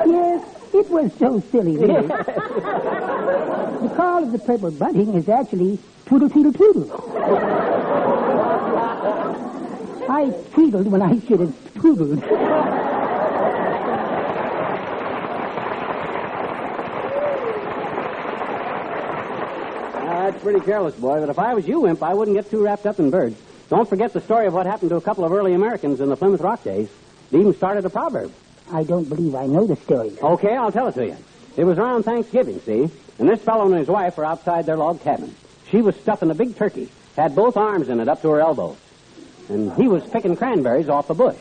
Yes, 0.03 0.43
it 0.73 0.89
was 0.89 1.13
so 1.13 1.39
silly, 1.51 1.77
really. 1.77 2.07
the 2.07 3.93
call 3.95 4.23
of 4.23 4.31
the 4.31 4.39
purple 4.39 4.71
bunting 4.71 5.13
is 5.13 5.29
actually 5.29 5.79
twiddle, 6.05 6.29
tweedle, 6.29 6.51
tweedle. 6.51 6.89
I 10.09 10.31
tweedled 10.51 10.87
when 10.87 11.01
I 11.01 11.19
should 11.21 11.39
have 11.39 11.73
twiddled. 11.75 12.23
That's 20.31 20.43
pretty 20.43 20.61
careless, 20.61 20.95
boy. 20.95 21.19
But 21.19 21.27
if 21.27 21.37
I 21.37 21.53
was 21.53 21.67
you, 21.67 21.81
Wimp, 21.81 22.01
I 22.01 22.13
wouldn't 22.13 22.37
get 22.37 22.49
too 22.49 22.63
wrapped 22.63 22.85
up 22.85 22.99
in 22.99 23.09
birds. 23.09 23.37
Don't 23.69 23.87
forget 23.87 24.13
the 24.13 24.21
story 24.21 24.47
of 24.47 24.53
what 24.53 24.65
happened 24.65 24.89
to 24.91 24.95
a 24.95 25.01
couple 25.01 25.25
of 25.25 25.33
early 25.33 25.53
Americans 25.53 25.99
in 25.99 26.07
the 26.07 26.15
Plymouth 26.15 26.39
Rock 26.39 26.63
days. 26.63 26.87
It 27.33 27.37
even 27.37 27.53
started 27.53 27.83
a 27.83 27.89
proverb. 27.89 28.31
I 28.71 28.83
don't 28.83 29.09
believe 29.09 29.35
I 29.35 29.45
know 29.45 29.67
the 29.67 29.75
story. 29.75 30.13
Okay, 30.23 30.55
I'll 30.55 30.71
tell 30.71 30.87
it 30.87 30.93
to 30.93 31.05
you. 31.05 31.17
It 31.57 31.65
was 31.65 31.77
around 31.77 32.03
Thanksgiving, 32.03 32.61
see? 32.61 32.89
And 33.19 33.27
this 33.27 33.41
fellow 33.41 33.65
and 33.65 33.75
his 33.75 33.89
wife 33.89 34.15
were 34.15 34.23
outside 34.23 34.65
their 34.65 34.77
log 34.77 35.01
cabin. 35.01 35.35
She 35.69 35.81
was 35.81 35.97
stuffing 35.97 36.31
a 36.31 36.35
big 36.35 36.55
turkey, 36.55 36.89
had 37.17 37.35
both 37.35 37.57
arms 37.57 37.89
in 37.89 37.99
it 37.99 38.07
up 38.07 38.21
to 38.21 38.29
her 38.29 38.39
elbows. 38.39 38.77
And 39.49 39.73
he 39.73 39.89
was 39.89 40.01
picking 40.07 40.37
cranberries 40.37 40.87
off 40.87 41.09
a 41.09 41.13
bush. 41.13 41.39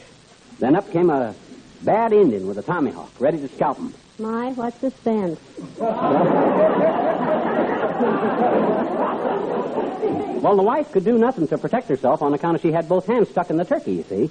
Then 0.59 0.75
up 0.75 0.91
came 0.91 1.11
a 1.11 1.37
bad 1.83 2.13
Indian 2.13 2.49
with 2.49 2.59
a 2.59 2.63
tomahawk, 2.63 3.13
ready 3.21 3.39
to 3.39 3.47
scalp 3.51 3.79
him. 3.79 3.95
My, 4.19 4.51
what 4.51 4.79
suspense. 4.81 5.39
Well, 10.41 10.57
the 10.57 10.63
wife 10.63 10.91
could 10.93 11.05
do 11.05 11.19
nothing 11.19 11.47
to 11.49 11.59
protect 11.59 11.89
herself 11.89 12.23
on 12.23 12.33
account 12.33 12.57
of 12.57 12.63
she 12.63 12.73
had 12.73 12.89
both 12.89 13.07
hands 13.07 13.29
stuck 13.29 13.51
in 13.51 13.57
the 13.57 13.65
turkey, 13.65 13.93
you 13.93 14.03
see. 14.05 14.31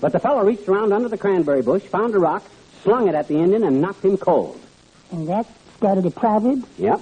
But 0.00 0.12
the 0.12 0.20
fellow 0.20 0.44
reached 0.44 0.68
around 0.68 0.92
under 0.92 1.08
the 1.08 1.18
cranberry 1.18 1.62
bush, 1.62 1.82
found 1.82 2.14
a 2.14 2.18
rock, 2.18 2.44
slung 2.84 3.08
it 3.08 3.16
at 3.16 3.26
the 3.26 3.34
Indian, 3.34 3.64
and 3.64 3.80
knocked 3.80 4.04
him 4.04 4.16
cold. 4.16 4.60
And 5.10 5.28
that 5.28 5.46
started 5.76 6.06
a 6.06 6.10
proverb? 6.10 6.64
Yep. 6.78 7.00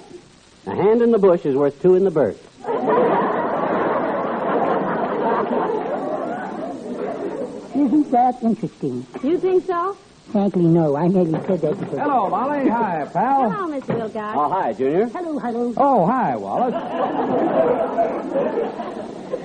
A 0.65 0.75
hand 0.75 1.01
in 1.03 1.11
the 1.11 1.19
bush 1.19 1.45
is 1.45 1.55
worth 1.55 1.79
two 1.81 1.95
in 1.95 2.03
the 2.03 2.11
bird. 2.11 2.37
Isn't 7.75 8.11
that 8.11 8.41
interesting? 8.41 9.05
You 9.23 9.37
think 9.37 9.65
so? 9.65 9.95
Frankly, 10.31 10.63
no. 10.63 10.95
I 10.95 11.07
merely 11.07 11.31
said 11.31 11.61
that 11.61 11.79
because... 11.79 11.99
Hello, 11.99 12.29
Molly. 12.29 12.67
Hi, 12.69 13.07
pal. 13.11 13.49
Hello, 13.49 13.79
Mr. 13.79 13.95
Wilcox. 13.95 14.37
Oh, 14.37 14.49
hi, 14.49 14.73
Junior. 14.73 15.07
Hello, 15.07 15.39
hello. 15.39 15.73
Oh, 15.77 16.05
hi, 16.05 16.35
Wallace. 16.35 16.73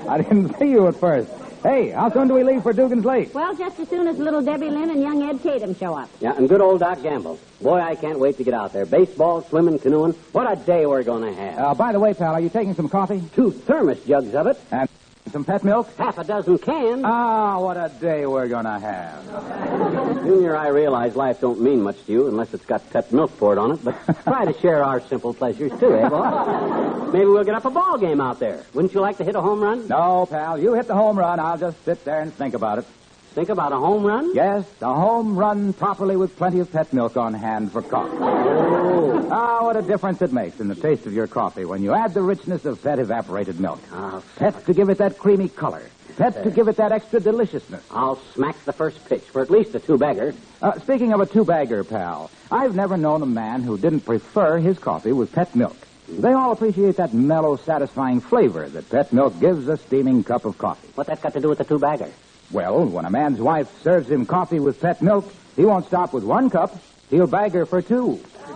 I 0.08 0.16
didn't 0.18 0.58
see 0.58 0.70
you 0.70 0.88
at 0.88 0.96
first. 0.96 1.30
Hey, 1.62 1.90
how 1.90 2.10
soon 2.10 2.26
do 2.26 2.34
we 2.34 2.42
leave 2.42 2.64
for 2.64 2.72
Dugan's 2.72 3.04
Lake? 3.04 3.32
Well, 3.32 3.54
just 3.54 3.78
as 3.78 3.88
soon 3.88 4.08
as 4.08 4.18
little 4.18 4.42
Debbie 4.42 4.68
Lynn 4.68 4.90
and 4.90 5.00
young 5.00 5.22
Ed 5.22 5.40
Tatum 5.44 5.76
show 5.76 5.94
up. 5.94 6.10
Yeah, 6.20 6.36
and 6.36 6.48
good 6.48 6.60
old 6.60 6.80
Doc 6.80 7.00
Gamble. 7.04 7.38
Boy, 7.60 7.78
I 7.78 7.94
can't 7.94 8.18
wait 8.18 8.36
to 8.38 8.44
get 8.44 8.52
out 8.52 8.72
there. 8.72 8.84
Baseball, 8.84 9.42
swimming, 9.42 9.78
canoeing. 9.78 10.14
What 10.32 10.50
a 10.50 10.56
day 10.56 10.86
we're 10.86 11.04
going 11.04 11.22
to 11.22 11.40
have. 11.40 11.58
Uh, 11.58 11.74
by 11.74 11.92
the 11.92 12.00
way, 12.00 12.14
pal, 12.14 12.34
are 12.34 12.40
you 12.40 12.48
taking 12.48 12.74
some 12.74 12.88
coffee? 12.88 13.22
Two 13.36 13.52
thermos 13.52 14.04
jugs 14.04 14.34
of 14.34 14.48
it, 14.48 14.58
And 14.72 14.88
some 15.30 15.44
pet 15.44 15.62
milk? 15.64 15.88
half 15.96 16.18
a 16.18 16.24
dozen 16.24 16.58
cans. 16.58 17.02
Ah, 17.04 17.58
what 17.58 17.76
a 17.76 17.90
day 18.00 18.26
we're 18.26 18.48
going 18.48 18.64
to 18.64 18.78
have. 18.78 20.24
Junior, 20.24 20.56
I 20.56 20.68
realize 20.68 21.14
life 21.16 21.40
don't 21.40 21.60
mean 21.60 21.82
much 21.82 22.04
to 22.06 22.12
you 22.12 22.28
unless 22.28 22.52
it's 22.54 22.66
got 22.66 22.88
pet 22.90 23.12
milk 23.12 23.36
poured 23.38 23.58
on 23.58 23.72
it, 23.72 23.84
but 23.84 23.94
try 24.24 24.44
to 24.44 24.52
share 24.60 24.82
our 24.84 25.00
simple 25.00 25.32
pleasures 25.32 25.72
too, 25.78 25.94
eh, 25.94 26.08
boy? 26.08 27.10
Maybe 27.12 27.26
we'll 27.26 27.44
get 27.44 27.54
up 27.54 27.64
a 27.64 27.70
ball 27.70 27.98
game 27.98 28.20
out 28.20 28.40
there. 28.40 28.64
Wouldn't 28.74 28.94
you 28.94 29.00
like 29.00 29.18
to 29.18 29.24
hit 29.24 29.34
a 29.36 29.40
home 29.40 29.60
run? 29.60 29.88
No, 29.88 30.26
pal, 30.26 30.58
you 30.58 30.74
hit 30.74 30.86
the 30.86 30.94
home 30.94 31.18
run. 31.18 31.40
I'll 31.40 31.58
just 31.58 31.82
sit 31.84 32.04
there 32.04 32.20
and 32.20 32.32
think 32.34 32.54
about 32.54 32.78
it. 32.78 32.86
Think 33.34 33.48
about 33.48 33.72
a 33.72 33.78
home 33.78 34.04
run? 34.04 34.34
Yes, 34.34 34.66
a 34.82 34.92
home 34.92 35.36
run 35.36 35.72
properly 35.72 36.16
with 36.16 36.36
plenty 36.36 36.58
of 36.58 36.70
pet 36.70 36.92
milk 36.92 37.16
on 37.16 37.32
hand 37.32 37.72
for 37.72 37.80
coffee. 37.80 38.18
Oh. 38.20 39.28
Ah, 39.30 39.64
what 39.64 39.74
a 39.74 39.80
difference 39.80 40.20
it 40.20 40.32
makes 40.34 40.60
in 40.60 40.68
the 40.68 40.74
taste 40.74 41.06
of 41.06 41.14
your 41.14 41.26
coffee 41.26 41.64
when 41.64 41.82
you 41.82 41.94
add 41.94 42.12
the 42.12 42.20
richness 42.20 42.66
of 42.66 42.82
pet 42.82 42.98
evaporated 42.98 43.58
milk. 43.58 43.80
I'll, 43.90 44.22
Pet 44.36 44.66
to 44.66 44.74
give 44.74 44.90
it 44.90 44.98
that 44.98 45.16
creamy 45.18 45.48
color. 45.48 45.82
Pet 46.18 46.42
to 46.42 46.50
give 46.50 46.68
it 46.68 46.76
that 46.76 46.92
extra 46.92 47.20
deliciousness. 47.20 47.82
I'll 47.90 48.16
smack 48.34 48.62
the 48.66 48.72
first 48.74 49.02
pitch 49.08 49.22
for 49.22 49.40
at 49.40 49.50
least 49.50 49.74
a 49.74 49.80
two-bagger. 49.80 50.34
Uh, 50.60 50.78
speaking 50.80 51.14
of 51.14 51.20
a 51.20 51.26
two-bagger, 51.26 51.84
pal, 51.84 52.30
I've 52.50 52.74
never 52.76 52.98
known 52.98 53.22
a 53.22 53.26
man 53.26 53.62
who 53.62 53.78
didn't 53.78 54.00
prefer 54.00 54.58
his 54.58 54.78
coffee 54.78 55.12
with 55.12 55.32
pet 55.32 55.56
milk. 55.56 55.76
They 56.06 56.32
all 56.34 56.52
appreciate 56.52 56.96
that 56.96 57.14
mellow, 57.14 57.56
satisfying 57.56 58.20
flavor 58.20 58.68
that 58.68 58.90
pet 58.90 59.10
milk 59.14 59.40
gives 59.40 59.66
a 59.68 59.78
steaming 59.78 60.22
cup 60.22 60.44
of 60.44 60.58
coffee. 60.58 60.88
What 60.96 61.06
that 61.06 61.22
got 61.22 61.32
to 61.32 61.40
do 61.40 61.48
with 61.48 61.56
the 61.56 61.64
two-bagger? 61.64 62.10
Well, 62.52 62.84
when 62.84 63.04
a 63.06 63.10
man's 63.10 63.40
wife 63.40 63.68
serves 63.82 64.10
him 64.10 64.26
coffee 64.26 64.60
with 64.60 64.80
pet 64.80 65.00
milk, 65.02 65.32
he 65.56 65.64
won't 65.64 65.86
stop 65.86 66.12
with 66.12 66.24
one 66.24 66.50
cup. 66.50 66.76
He'll 67.10 67.26
bag 67.26 67.52
her 67.52 67.66
for 67.66 67.82
two. 67.82 68.20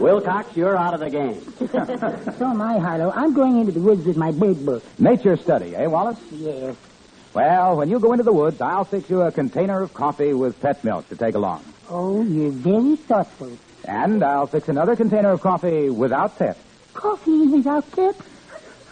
Wilcox, 0.00 0.56
you're 0.56 0.76
out 0.76 0.94
of 0.94 1.00
the 1.00 1.10
game. 1.10 1.40
So 2.38 2.46
am 2.46 2.62
I, 2.62 2.78
Harlow. 2.78 3.12
I'm 3.14 3.34
going 3.34 3.60
into 3.60 3.72
the 3.72 3.80
woods 3.80 4.06
with 4.06 4.16
my 4.16 4.30
bird 4.30 4.64
book. 4.64 4.82
Nature 4.98 5.36
study, 5.36 5.76
eh, 5.76 5.86
Wallace? 5.86 6.18
Yes. 6.32 6.74
Well, 7.34 7.76
when 7.76 7.90
you 7.90 8.00
go 8.00 8.12
into 8.12 8.24
the 8.24 8.32
woods, 8.32 8.60
I'll 8.62 8.84
fix 8.84 9.10
you 9.10 9.20
a 9.20 9.30
container 9.30 9.82
of 9.82 9.92
coffee 9.92 10.32
with 10.32 10.58
pet 10.60 10.82
milk 10.82 11.06
to 11.10 11.16
take 11.16 11.34
along. 11.34 11.62
Oh, 11.90 12.22
you're 12.22 12.50
very 12.50 12.96
thoughtful. 12.96 13.52
And 13.84 14.24
I'll 14.24 14.46
fix 14.46 14.68
another 14.70 14.96
container 14.96 15.32
of 15.32 15.42
coffee 15.42 15.90
without 15.90 16.38
pet. 16.38 16.56
Coffee 16.94 17.46
without 17.46 17.90
pep? 17.92 18.16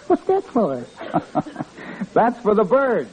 What's 0.08 0.24
that 0.24 0.44
for? 0.44 0.84
That's 2.14 2.40
for 2.40 2.54
the 2.54 2.64
birds. 2.64 3.10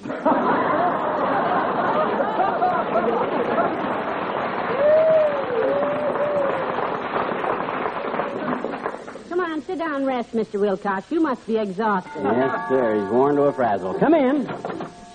Come 9.29 9.39
on, 9.39 9.61
sit 9.63 9.79
down 9.79 9.95
and 9.95 10.05
rest, 10.05 10.31
Mr. 10.33 10.59
Wilcox. 10.59 11.11
You 11.11 11.19
must 11.19 11.45
be 11.47 11.57
exhausted. 11.57 12.23
yes, 12.23 12.69
sir. 12.69 12.95
He's 13.01 13.09
worn 13.11 13.35
to 13.35 13.43
a 13.43 13.53
frazzle. 13.53 13.95
Come 13.95 14.13
in. 14.13 14.45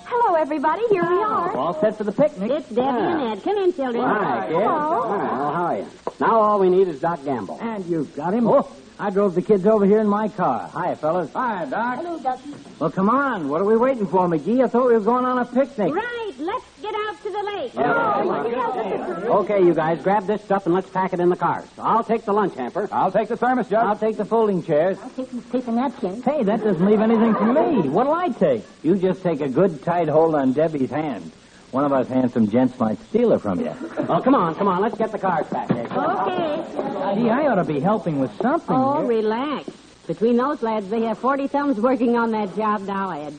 Hello, 0.06 0.34
everybody. 0.34 0.82
Here 0.90 1.04
we 1.08 1.22
are. 1.22 1.56
All 1.56 1.80
set 1.80 1.96
for 1.96 2.04
the 2.04 2.12
picnic. 2.12 2.50
It's 2.50 2.68
Debbie 2.68 2.98
and 2.98 3.22
Ed. 3.38 3.42
Come 3.44 3.56
in, 3.58 3.72
children. 3.72 4.04
Hi, 4.04 4.46
kid. 4.48 4.54
Hello. 4.56 4.66
All 4.68 5.16
right, 5.16 5.32
well, 5.32 5.52
how 5.52 5.62
are 5.64 5.76
you? 5.78 5.86
Now 6.20 6.38
all 6.38 6.58
we 6.60 6.68
need 6.68 6.86
is 6.86 7.00
Doc 7.00 7.24
Gamble. 7.24 7.58
And 7.62 7.84
you've 7.86 8.14
got 8.14 8.34
him. 8.34 8.46
Oh, 8.46 8.70
I 8.98 9.08
drove 9.08 9.34
the 9.34 9.40
kids 9.40 9.64
over 9.64 9.86
here 9.86 10.00
in 10.00 10.06
my 10.06 10.28
car. 10.28 10.68
Hi, 10.74 10.94
fellas. 10.94 11.32
Hi, 11.32 11.64
Doc. 11.64 11.96
Hello, 11.96 12.18
Ducky. 12.18 12.54
Well, 12.78 12.90
come 12.90 13.08
on. 13.08 13.48
What 13.48 13.62
are 13.62 13.64
we 13.64 13.78
waiting 13.78 14.06
for, 14.06 14.28
McGee? 14.28 14.62
I 14.62 14.68
thought 14.68 14.86
we 14.86 14.92
were 14.92 15.00
going 15.00 15.24
on 15.24 15.38
a 15.38 15.46
picnic. 15.46 15.94
Right, 15.94 16.32
let's 16.38 16.66
get 16.82 16.94
out 16.94 17.22
to 17.22 17.30
the 17.30 17.42
lake. 17.42 17.72
Oh, 17.76 19.38
okay, 19.40 19.64
you 19.64 19.72
guys, 19.72 20.02
grab 20.02 20.26
this 20.26 20.44
stuff 20.44 20.66
and 20.66 20.74
let's 20.74 20.90
pack 20.90 21.14
it 21.14 21.20
in 21.20 21.30
the 21.30 21.36
cars. 21.36 21.66
I'll 21.78 22.04
take 22.04 22.26
the 22.26 22.34
lunch 22.34 22.54
hamper. 22.54 22.86
I'll 22.92 23.10
take 23.10 23.28
the 23.28 23.38
thermos, 23.38 23.70
Judge. 23.70 23.82
I'll 23.82 23.96
take 23.96 24.18
the 24.18 24.26
folding 24.26 24.62
chairs. 24.62 24.98
I'll 25.02 25.10
take 25.10 25.30
these 25.30 25.44
paper 25.44 25.72
napkins. 25.72 26.22
Hey, 26.22 26.42
that 26.42 26.62
doesn't 26.62 26.84
leave 26.84 27.00
anything 27.00 27.34
for 27.34 27.46
me. 27.46 27.88
What'll 27.88 28.12
I 28.12 28.28
take? 28.28 28.64
You 28.82 28.98
just 28.98 29.22
take 29.22 29.40
a 29.40 29.48
good 29.48 29.82
tight 29.82 30.08
hold 30.08 30.34
on 30.34 30.52
Debbie's 30.52 30.90
hand. 30.90 31.32
One 31.72 31.84
of 31.84 31.92
us 31.92 32.08
handsome 32.08 32.48
gents 32.50 32.78
might 32.80 32.98
steal 33.08 33.30
her 33.30 33.38
from 33.38 33.60
you. 33.60 33.72
Well, 34.08 34.20
come 34.22 34.34
on, 34.34 34.54
come 34.56 34.66
on. 34.66 34.80
Let's 34.82 34.98
get 34.98 35.12
the 35.12 35.18
cars 35.18 35.46
back? 35.48 35.70
Okay. 35.70 35.86
Uh, 35.92 37.14
Gee, 37.14 37.30
I 37.30 37.46
ought 37.46 37.56
to 37.56 37.64
be 37.64 37.78
helping 37.80 38.18
with 38.18 38.34
something. 38.40 38.74
Oh, 38.76 38.98
here. 38.98 39.06
relax. 39.08 39.70
Between 40.06 40.36
those 40.36 40.62
lads, 40.62 40.88
they 40.88 41.02
have 41.02 41.18
40 41.18 41.46
thumbs 41.46 41.78
working 41.80 42.16
on 42.16 42.32
that 42.32 42.56
job 42.56 42.82
now, 42.82 43.10
Ed. 43.10 43.34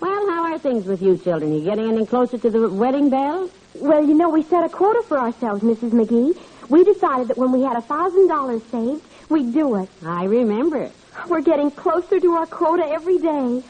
Well, 0.00 0.30
how 0.30 0.52
are 0.52 0.58
things 0.58 0.84
with 0.84 1.02
you 1.02 1.16
children? 1.18 1.52
Are 1.52 1.56
you 1.56 1.64
getting 1.64 1.88
any 1.88 2.06
closer 2.06 2.38
to 2.38 2.50
the 2.50 2.68
wedding 2.68 3.10
bell? 3.10 3.50
Well, 3.74 4.06
you 4.06 4.14
know, 4.14 4.28
we 4.28 4.42
set 4.44 4.62
a 4.64 4.68
quota 4.68 5.02
for 5.02 5.18
ourselves, 5.18 5.62
Mrs. 5.62 5.90
McGee. 5.90 6.38
We 6.68 6.84
decided 6.84 7.28
that 7.28 7.38
when 7.38 7.50
we 7.50 7.62
had 7.62 7.76
a 7.76 7.80
thousand 7.82 8.28
dollars 8.28 8.62
saved, 8.70 9.02
we'd 9.28 9.52
do 9.52 9.76
it. 9.76 9.88
I 10.04 10.24
remember. 10.24 10.90
We're 11.28 11.40
getting 11.40 11.70
closer 11.72 12.20
to 12.20 12.32
our 12.34 12.46
quota 12.46 12.86
every 12.86 13.18
day. 13.18 13.62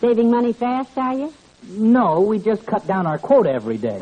Saving 0.00 0.30
money 0.30 0.52
fast, 0.52 0.96
are 0.98 1.14
you? 1.14 1.34
No, 1.68 2.20
we 2.20 2.38
just 2.38 2.66
cut 2.66 2.86
down 2.86 3.06
our 3.06 3.18
quota 3.18 3.50
every 3.50 3.78
day. 3.78 3.98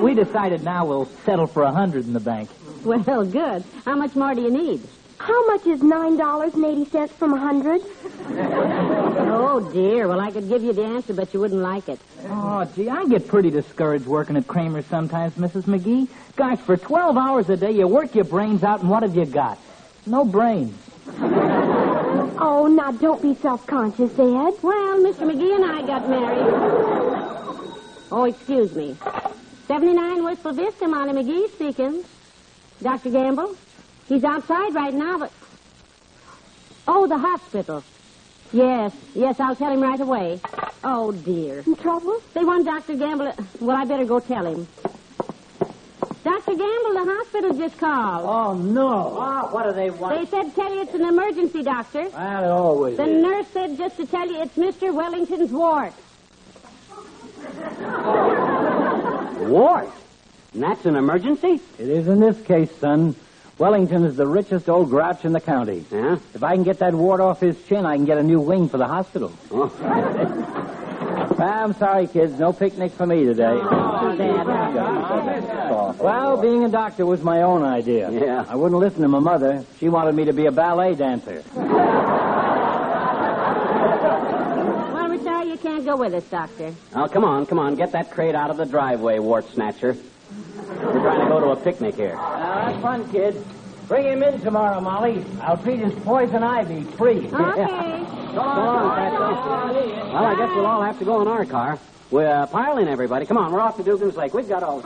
we 0.00 0.14
decided 0.14 0.62
now 0.64 0.86
we'll 0.86 1.06
settle 1.24 1.46
for 1.46 1.62
a 1.62 1.72
hundred 1.72 2.06
in 2.06 2.12
the 2.12 2.20
bank. 2.20 2.50
Well, 2.84 3.24
good. 3.24 3.64
How 3.84 3.94
much 3.96 4.14
more 4.14 4.34
do 4.34 4.42
you 4.42 4.50
need? 4.50 4.82
How 5.18 5.46
much 5.46 5.66
is 5.66 5.82
nine 5.82 6.16
dollars 6.16 6.54
and 6.54 6.64
eighty 6.66 6.84
cents 6.84 7.12
from 7.14 7.32
a 7.32 7.38
hundred? 7.38 7.80
Oh, 8.28 9.70
dear. 9.72 10.08
Well, 10.08 10.20
I 10.20 10.30
could 10.30 10.48
give 10.48 10.62
you 10.62 10.72
the 10.72 10.84
answer, 10.84 11.14
but 11.14 11.32
you 11.32 11.40
wouldn't 11.40 11.60
like 11.62 11.88
it. 11.88 12.00
Oh, 12.26 12.64
gee, 12.74 12.90
I 12.90 13.06
get 13.06 13.28
pretty 13.28 13.50
discouraged 13.50 14.06
working 14.06 14.36
at 14.36 14.46
Kramer's 14.46 14.86
sometimes, 14.86 15.34
Mrs. 15.34 15.62
McGee. 15.64 16.08
Gosh, 16.36 16.58
for 16.58 16.76
12 16.76 17.16
hours 17.16 17.48
a 17.48 17.56
day, 17.56 17.70
you 17.72 17.86
work 17.86 18.14
your 18.14 18.24
brains 18.24 18.62
out, 18.64 18.80
and 18.80 18.90
what 18.90 19.02
have 19.02 19.16
you 19.16 19.24
got? 19.24 19.58
No 20.04 20.24
brains. 20.24 20.76
Oh, 21.06 22.66
now 22.70 22.92
don't 22.92 23.20
be 23.20 23.34
self-conscious, 23.34 24.12
Ed. 24.12 24.54
Well, 24.62 24.98
Mr. 24.98 25.30
McGee 25.30 25.54
and 25.54 25.64
I 25.64 25.86
got 25.86 26.08
married. 26.08 26.54
Oh, 28.10 28.24
excuse 28.24 28.74
me. 28.74 28.96
79 29.66 30.24
Wistful 30.24 30.52
Vista, 30.52 30.88
Molly 30.88 31.12
McGee 31.12 31.50
speaking. 31.52 32.04
Dr. 32.82 33.10
Gamble? 33.10 33.54
He's 34.08 34.24
outside 34.24 34.74
right 34.74 34.94
now, 34.94 35.18
but... 35.18 35.32
Oh, 36.86 37.06
the 37.06 37.18
hospital. 37.18 37.82
Yes, 38.52 38.92
yes, 39.14 39.40
I'll 39.40 39.56
tell 39.56 39.72
him 39.72 39.80
right 39.80 40.00
away. 40.00 40.40
Oh, 40.82 41.12
dear. 41.12 41.60
In 41.66 41.76
trouble? 41.76 42.20
They 42.34 42.44
want 42.44 42.66
Dr. 42.66 42.94
Gamble... 42.96 43.32
Well, 43.60 43.76
I 43.76 43.84
better 43.84 44.04
go 44.04 44.20
tell 44.20 44.46
him. 44.46 44.68
Dr. 46.56 46.68
Gamble, 46.68 47.04
the 47.04 47.12
hospital 47.14 47.54
just 47.54 47.78
called. 47.78 48.24
Oh, 48.24 48.54
no. 48.54 49.16
Oh, 49.18 49.48
what 49.52 49.64
do 49.64 49.72
they 49.72 49.90
want? 49.90 50.18
They 50.18 50.26
said 50.30 50.54
tell 50.54 50.72
you 50.74 50.82
it's 50.82 50.94
an 50.94 51.04
emergency, 51.04 51.62
doctor. 51.62 52.08
Well, 52.10 52.44
it 52.44 52.48
always 52.48 52.96
The 52.96 53.04
is. 53.06 53.22
nurse 53.22 53.46
said 53.52 53.76
just 53.76 53.96
to 53.96 54.06
tell 54.06 54.28
you 54.30 54.42
it's 54.42 54.56
Mr. 54.56 54.92
Wellington's 54.94 55.50
ward. 55.50 55.92
Ward. 59.48 59.88
And 60.52 60.62
that's 60.62 60.86
an 60.86 60.96
emergency? 60.96 61.60
It 61.78 61.88
is 61.88 62.06
in 62.08 62.20
this 62.20 62.40
case, 62.42 62.70
son. 62.78 63.16
Wellington 63.58 64.04
is 64.04 64.16
the 64.16 64.26
richest 64.26 64.68
old 64.68 64.90
grouch 64.90 65.24
in 65.24 65.32
the 65.32 65.40
county. 65.40 65.84
Yeah? 65.90 66.18
If 66.34 66.42
I 66.42 66.54
can 66.54 66.64
get 66.64 66.78
that 66.80 66.94
wart 66.94 67.20
off 67.20 67.40
his 67.40 67.56
chin, 67.66 67.86
I 67.86 67.96
can 67.96 68.04
get 68.04 68.18
a 68.18 68.22
new 68.22 68.40
wing 68.40 68.68
for 68.68 68.78
the 68.78 68.86
hospital. 68.86 69.32
Oh. 69.50 70.80
I'm 71.38 71.74
sorry, 71.74 72.06
kids. 72.06 72.38
No 72.38 72.52
picnic 72.52 72.92
for 72.92 73.06
me 73.06 73.24
today. 73.24 73.54
Well, 75.98 76.36
being 76.40 76.64
a 76.64 76.68
doctor 76.68 77.06
was 77.06 77.22
my 77.22 77.42
own 77.42 77.62
idea. 77.62 78.10
Yeah. 78.10 78.44
I 78.48 78.56
wouldn't 78.56 78.80
listen 78.80 79.02
to 79.02 79.08
my 79.08 79.18
mother. 79.18 79.64
She 79.78 79.88
wanted 79.88 80.14
me 80.14 80.24
to 80.26 80.32
be 80.32 80.46
a 80.46 80.52
ballet 80.52 80.94
dancer. 80.94 81.42
Well, 84.94 85.08
we're 85.08 85.22
sorry 85.22 85.48
you 85.50 85.56
can't 85.56 85.84
go 85.84 85.96
with 85.96 86.14
us, 86.14 86.24
doctor. 86.24 86.74
Oh, 86.94 87.08
come 87.08 87.24
on, 87.24 87.46
come 87.46 87.58
on. 87.58 87.74
Get 87.74 87.92
that 87.92 88.10
crate 88.10 88.34
out 88.34 88.50
of 88.50 88.56
the 88.56 88.66
driveway, 88.66 89.18
wart 89.18 89.48
snatcher. 89.52 89.96
We're 90.68 91.00
trying 91.00 91.20
to 91.20 91.26
go 91.26 91.40
to 91.40 91.50
a 91.50 91.56
picnic 91.56 91.96
here. 91.96 92.14
Now, 92.14 92.70
that's 92.70 92.82
fun, 92.82 93.10
kid. 93.10 93.44
Bring 93.88 94.06
him 94.06 94.22
in 94.22 94.40
tomorrow, 94.40 94.80
Molly. 94.80 95.24
I'll 95.42 95.58
treat 95.58 95.78
his 95.80 95.92
poison 96.04 96.42
ivy 96.42 96.84
free. 96.84 97.28
Okay. 97.28 98.23
So 98.34 98.40
long, 98.40 98.96
Patsy. 98.96 99.14
Well, 100.12 100.24
I 100.24 100.34
guess 100.36 100.50
we'll 100.54 100.66
all 100.66 100.82
have 100.82 100.98
to 100.98 101.04
go 101.04 101.22
in 101.22 101.28
our 101.28 101.44
car. 101.44 101.78
We're 102.10 102.28
uh, 102.28 102.46
pile 102.46 102.78
in, 102.78 102.88
everybody. 102.88 103.26
Come 103.26 103.38
on, 103.38 103.52
we're 103.52 103.60
off 103.60 103.76
to 103.76 103.82
Dugan's 103.84 104.16
Lake. 104.16 104.34
We've 104.34 104.48
got 104.48 104.62
all. 104.62 104.82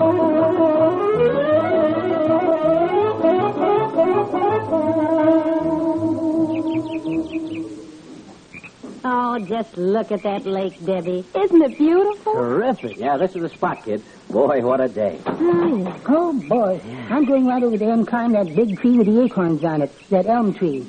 Oh, 9.05 9.39
just 9.39 9.77
look 9.79 10.13
at 10.13 10.23
that 10.25 10.45
lake, 10.45 10.85
Debbie. 10.85 11.25
Isn't 11.35 11.63
it 11.63 11.79
beautiful? 11.79 12.35
Terrific. 12.35 12.99
Yeah, 12.99 13.17
this 13.17 13.35
is 13.35 13.43
the 13.43 13.49
spot, 13.49 13.83
kid. 13.85 14.03
Boy, 14.29 14.61
what 14.61 14.83
a 14.83 14.89
day. 14.89 15.19
Oh, 15.27 16.33
boy. 16.49 16.81
I'm 17.09 17.25
going 17.25 17.47
right 17.47 17.63
over 17.63 17.79
there 17.79 17.93
and 17.93 18.07
climb 18.07 18.33
that 18.33 18.55
big 18.55 18.79
tree 18.79 18.99
with 18.99 19.07
the 19.07 19.23
acorns 19.23 19.65
on 19.65 19.81
it, 19.83 19.93
that 20.11 20.27
elm 20.27 20.53
tree. 20.53 20.87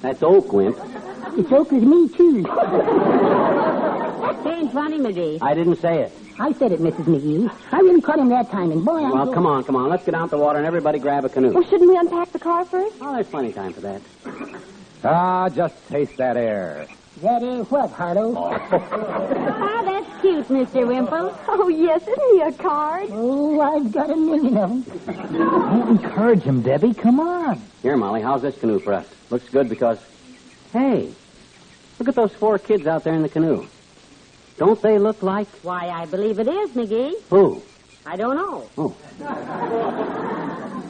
That's 0.00 0.22
oak, 0.22 0.52
Wimp. 0.52 0.78
It's 1.36 1.52
oak 1.52 1.70
with 1.72 1.82
me, 1.82 2.08
too. 2.08 2.38
Ain't 4.48 4.72
funny, 4.72 4.98
McGee. 4.98 5.38
I 5.42 5.54
didn't 5.54 5.76
say 5.76 6.02
it. 6.02 6.12
I 6.40 6.52
said 6.52 6.72
it, 6.72 6.80
Mrs. 6.80 7.04
McGee. 7.04 7.50
I 7.72 7.78
really 7.80 8.00
caught 8.00 8.18
him 8.18 8.28
that 8.30 8.50
time, 8.50 8.70
and 8.72 8.84
boy, 8.84 8.96
I'm 9.04 9.10
Well, 9.12 9.26
so- 9.26 9.32
come 9.32 9.46
on, 9.46 9.64
come 9.64 9.76
on. 9.76 9.88
Let's 9.88 10.04
get 10.04 10.14
out 10.14 10.30
the 10.30 10.38
water 10.38 10.58
and 10.58 10.66
everybody 10.66 10.98
grab 10.98 11.24
a 11.24 11.28
canoe. 11.28 11.52
Well, 11.52 11.64
shouldn't 11.64 11.88
we 11.88 11.96
unpack 11.96 12.32
the 12.32 12.38
car 12.38 12.64
first? 12.64 12.96
Oh, 13.00 13.12
there's 13.14 13.26
plenty 13.26 13.48
of 13.48 13.54
time 13.54 13.72
for 13.72 13.80
that. 13.80 14.00
Ah, 15.04 15.48
just 15.48 15.74
taste 15.88 16.16
that 16.16 16.36
air. 16.36 16.86
That 17.22 17.42
is 17.42 17.68
what, 17.70 17.90
Harlow? 17.90 18.34
Ah, 19.70 19.82
that's 19.84 20.20
cute, 20.20 20.46
Mr. 20.48 20.86
Wimple. 20.86 21.36
Oh, 21.48 21.68
yes. 21.68 22.02
Isn't 22.02 22.20
he 22.32 22.40
a 22.40 22.52
card? 22.52 23.08
Oh, 23.12 23.60
I've 23.60 23.90
got 23.92 24.10
a 24.10 24.16
million 24.16 24.56
of 24.56 24.84
them. 24.96 25.32
Don't 25.32 25.88
encourage 26.02 26.42
him, 26.42 26.62
Debbie. 26.62 26.94
Come 26.94 27.20
on. 27.20 27.60
Here, 27.82 27.96
Molly, 27.96 28.22
how's 28.22 28.42
this 28.42 28.56
canoe 28.58 28.78
for 28.80 28.92
us? 28.92 29.06
Looks 29.30 29.48
good 29.48 29.68
because, 29.68 29.98
hey, 30.72 31.12
Look 31.98 32.08
at 32.08 32.14
those 32.14 32.32
four 32.34 32.58
kids 32.60 32.86
out 32.86 33.02
there 33.02 33.14
in 33.14 33.22
the 33.22 33.28
canoe. 33.28 33.66
Don't 34.56 34.80
they 34.80 34.98
look 34.98 35.20
like 35.22 35.48
Why, 35.62 35.88
I 35.88 36.06
believe 36.06 36.38
it 36.38 36.46
is, 36.46 36.70
McGee. 36.70 37.14
who? 37.28 37.60
I 38.06 38.16
don't 38.16 38.36
know. 38.36 38.68
Oh. 38.78 38.94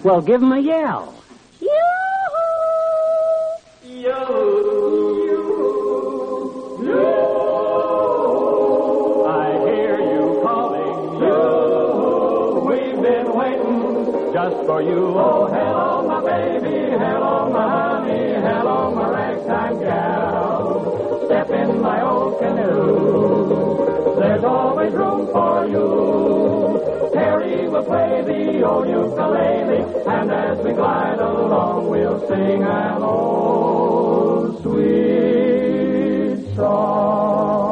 Well, 0.05 0.21
give 0.21 0.41
them 0.41 0.53
a 0.53 0.59
yell. 0.61 1.15
Yo! 1.61 1.69
Yell 3.85 4.29
you! 7.59 9.25
I 9.27 9.53
hear 9.67 9.99
you 9.99 10.41
calling 10.43 11.23
you. 11.23 11.39
We've 12.69 13.01
been 13.03 13.33
waiting 13.35 14.33
just 14.33 14.57
for 14.67 14.83
you. 14.83 14.99
Oh, 15.19 15.47
hello, 15.47 15.98
Step 21.49 21.71
in 21.71 21.81
my 21.81 22.03
old 22.03 22.39
canoe. 22.41 24.17
There's 24.21 24.45
always 24.45 24.93
room 24.93 25.27
for 25.29 25.67
you. 25.67 27.11
Harry 27.15 27.67
will 27.67 27.85
play 27.85 28.21
the 28.21 28.63
old 28.69 28.87
ukulele, 28.87 29.83
and 30.07 30.31
as 30.31 30.59
we 30.59 30.73
glide 30.75 31.19
along, 31.19 31.89
we'll 31.89 32.21
sing 32.29 32.63
an 32.63 33.03
old 33.03 34.61
sweet 34.61 36.55
song. 36.55 37.68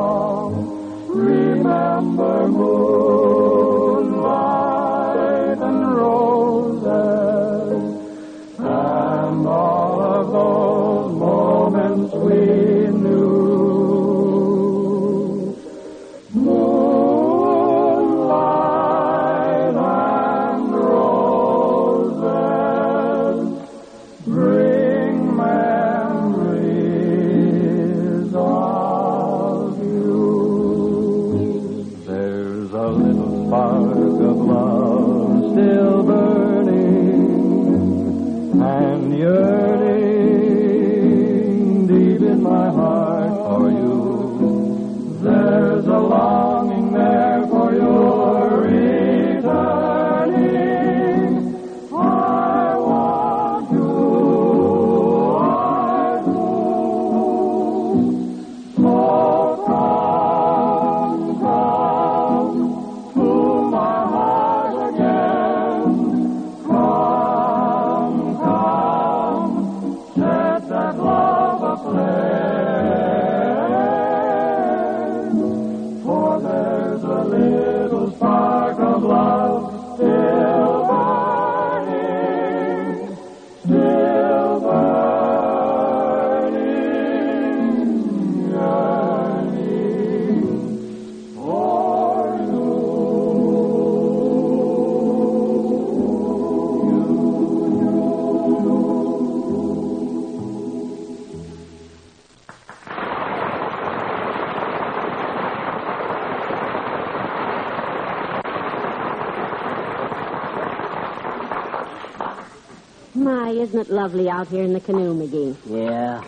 Isn't 113.76 113.92
it 113.92 113.94
lovely 113.94 114.30
out 114.30 114.48
here 114.48 114.64
in 114.64 114.72
the 114.72 114.80
canoe, 114.80 115.12
McGee? 115.12 115.54
Yeah. 115.66 116.24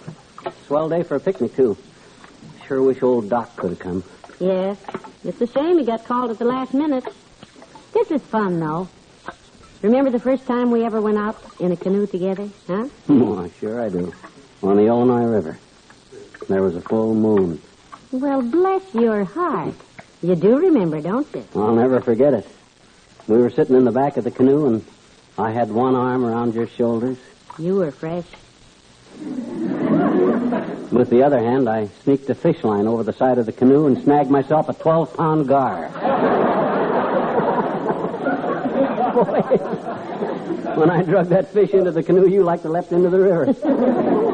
Swell 0.67 0.91
day 0.91 1.03
for 1.03 1.17
a 1.17 1.21
picnic, 1.21 1.57
too. 1.57 1.79
Sure 2.67 2.83
wish 2.83 3.03
old 3.03 3.31
Doc 3.31 3.57
could 3.57 3.71
have 3.71 3.79
come. 3.79 4.05
Yes. 4.39 4.77
It's 5.25 5.41
a 5.41 5.47
shame 5.47 5.79
he 5.79 5.87
got 5.87 6.05
called 6.05 6.31
at 6.31 6.39
the 6.39 6.45
last 6.45 6.75
minute. 6.75 7.05
This 7.95 8.11
is 8.11 8.21
fun, 8.21 8.61
though. 8.61 8.87
Remember 9.81 10.11
the 10.11 10.21
first 10.21 10.47
time 10.47 10.71
we 10.71 10.85
ever 10.85 11.01
went 11.01 11.17
out 11.17 11.43
in 11.59 11.73
a 11.73 11.77
canoe 11.77 12.07
together, 12.07 12.51
huh? 12.67 12.89
Oh, 13.09 13.51
sure 13.61 13.81
I 13.81 13.89
do. 13.89 14.13
On 14.63 14.77
the 14.77 14.85
Illinois 14.85 15.25
River. 15.25 15.59
There 16.51 16.63
was 16.63 16.77
a 16.77 16.83
full 16.83 17.15
moon. 17.15 17.63
Well, 18.13 18.43
bless 18.43 18.83
your 18.93 19.25
heart. 19.25 19.75
You 20.21 20.35
do 20.35 20.59
remember, 20.59 21.01
don't 21.01 21.27
you? 21.35 21.47
I'll 21.55 21.75
never 21.75 22.03
forget 22.03 22.35
it. 22.35 22.47
We 23.27 23.39
were 23.39 23.51
sitting 23.51 23.75
in 23.77 23.85
the 23.85 23.93
back 23.93 24.19
of 24.19 24.25
the 24.25 24.31
canoe, 24.31 24.67
and 24.67 24.85
I 25.39 25.51
had 25.51 25.71
one 25.71 25.95
arm 25.95 26.27
around 26.27 26.55
your 26.55 26.67
shoulders. 26.67 27.17
You 27.59 27.75
were 27.75 27.91
fresh. 27.91 28.25
With 30.93 31.11
the 31.11 31.25
other 31.25 31.41
hand, 31.41 31.69
I 31.69 31.89
sneaked 32.05 32.31
a 32.31 32.35
fish 32.35 32.63
line 32.63 32.87
over 32.87 33.03
the 33.03 33.13
side 33.13 33.39
of 33.39 33.47
the 33.47 33.53
canoe 33.53 33.87
and 33.87 34.01
snagged 34.03 34.31
myself 34.31 34.69
a 34.69 34.75
12 34.75 35.17
pound 35.17 35.49
gar. 35.49 35.89
Boy, 39.19 39.41
when 40.77 40.91
I 40.91 41.03
drug 41.03 41.29
that 41.31 41.53
fish 41.53 41.71
into 41.71 41.91
the 41.91 42.05
canoe, 42.05 42.29
you 42.29 42.45
like 42.45 42.63
to 42.63 42.69
leapt 42.69 42.93
into 42.93 43.11
the 43.11 43.19
river. 43.19 44.25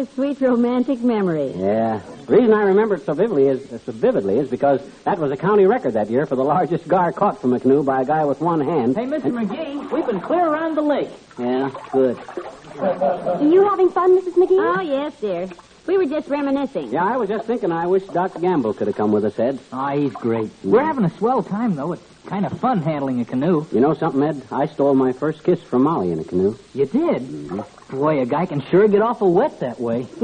What 0.00 0.08
a 0.08 0.14
sweet 0.14 0.40
romantic 0.40 1.00
memory. 1.02 1.52
Yeah. 1.54 2.00
The 2.24 2.34
reason 2.34 2.54
I 2.54 2.62
remember 2.62 2.94
it 2.94 3.04
so 3.04 3.12
vividly 3.12 3.48
is 3.48 3.68
so 3.68 3.92
vividly 3.92 4.38
is 4.38 4.48
because 4.48 4.80
that 5.04 5.18
was 5.18 5.30
a 5.30 5.36
county 5.36 5.66
record 5.66 5.92
that 5.92 6.08
year 6.08 6.24
for 6.24 6.36
the 6.36 6.42
largest 6.42 6.88
gar 6.88 7.12
caught 7.12 7.38
from 7.38 7.52
a 7.52 7.60
canoe 7.60 7.82
by 7.82 8.00
a 8.00 8.04
guy 8.06 8.24
with 8.24 8.40
one 8.40 8.62
hand. 8.62 8.96
Hey, 8.96 9.04
Mr. 9.04 9.24
McGee, 9.24 9.92
we've 9.92 10.06
been 10.06 10.22
clear 10.22 10.46
around 10.46 10.76
the 10.76 10.80
lake. 10.80 11.10
Yeah, 11.38 11.70
good. 11.92 12.18
Are 12.78 13.42
you 13.42 13.62
having 13.68 13.90
fun, 13.90 14.18
Mrs. 14.18 14.36
McGee? 14.36 14.78
Oh, 14.78 14.80
yes, 14.80 15.12
dear. 15.20 15.50
We 15.86 15.98
were 15.98 16.06
just 16.06 16.28
reminiscing. 16.28 16.90
Yeah, 16.92 17.04
I 17.04 17.18
was 17.18 17.28
just 17.28 17.46
thinking 17.46 17.70
I 17.70 17.86
wish 17.86 18.04
Dr. 18.04 18.40
Gamble 18.40 18.72
could 18.72 18.86
have 18.86 18.96
come 18.96 19.12
with 19.12 19.26
us, 19.26 19.38
Ed. 19.38 19.58
Ah, 19.70 19.90
he's 19.90 20.14
great. 20.14 20.50
We're 20.64 20.82
having 20.82 21.04
a 21.04 21.10
swell 21.18 21.42
time, 21.42 21.74
though. 21.74 21.92
It's 21.92 22.02
kind 22.24 22.46
of 22.46 22.58
fun 22.58 22.80
handling 22.80 23.20
a 23.20 23.26
canoe. 23.26 23.66
You 23.70 23.80
know 23.80 23.92
something, 23.92 24.22
Ed? 24.22 24.44
I 24.50 24.64
stole 24.64 24.94
my 24.94 25.12
first 25.12 25.44
kiss 25.44 25.62
from 25.62 25.82
Molly 25.82 26.10
in 26.10 26.20
a 26.20 26.24
canoe. 26.24 26.56
You 26.72 26.86
did? 26.86 27.50
Boy, 27.90 28.20
a 28.20 28.26
guy 28.26 28.46
can 28.46 28.62
sure 28.70 28.86
get 28.88 29.02
awful 29.02 29.32
wet 29.32 29.60
that 29.60 29.80
way. 29.80 30.06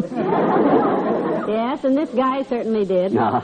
Yes, 1.47 1.85
and 1.85 1.97
this 1.97 2.11
guy 2.11 2.43
certainly 2.43 2.85
did. 2.85 3.13
No, 3.13 3.41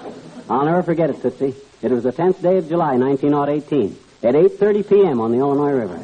I'll 0.50 0.64
never 0.64 0.82
forget 0.82 1.08
it, 1.10 1.22
Tootsie. 1.22 1.54
It 1.82 1.92
was 1.92 2.02
the 2.02 2.10
10th 2.12 2.42
day 2.42 2.56
of 2.58 2.68
July, 2.68 2.96
1918, 2.96 3.96
at 4.24 4.34
8.30 4.34 4.88
p.m. 4.88 5.20
on 5.20 5.30
the 5.30 5.38
Illinois 5.38 5.70
River. 5.70 5.98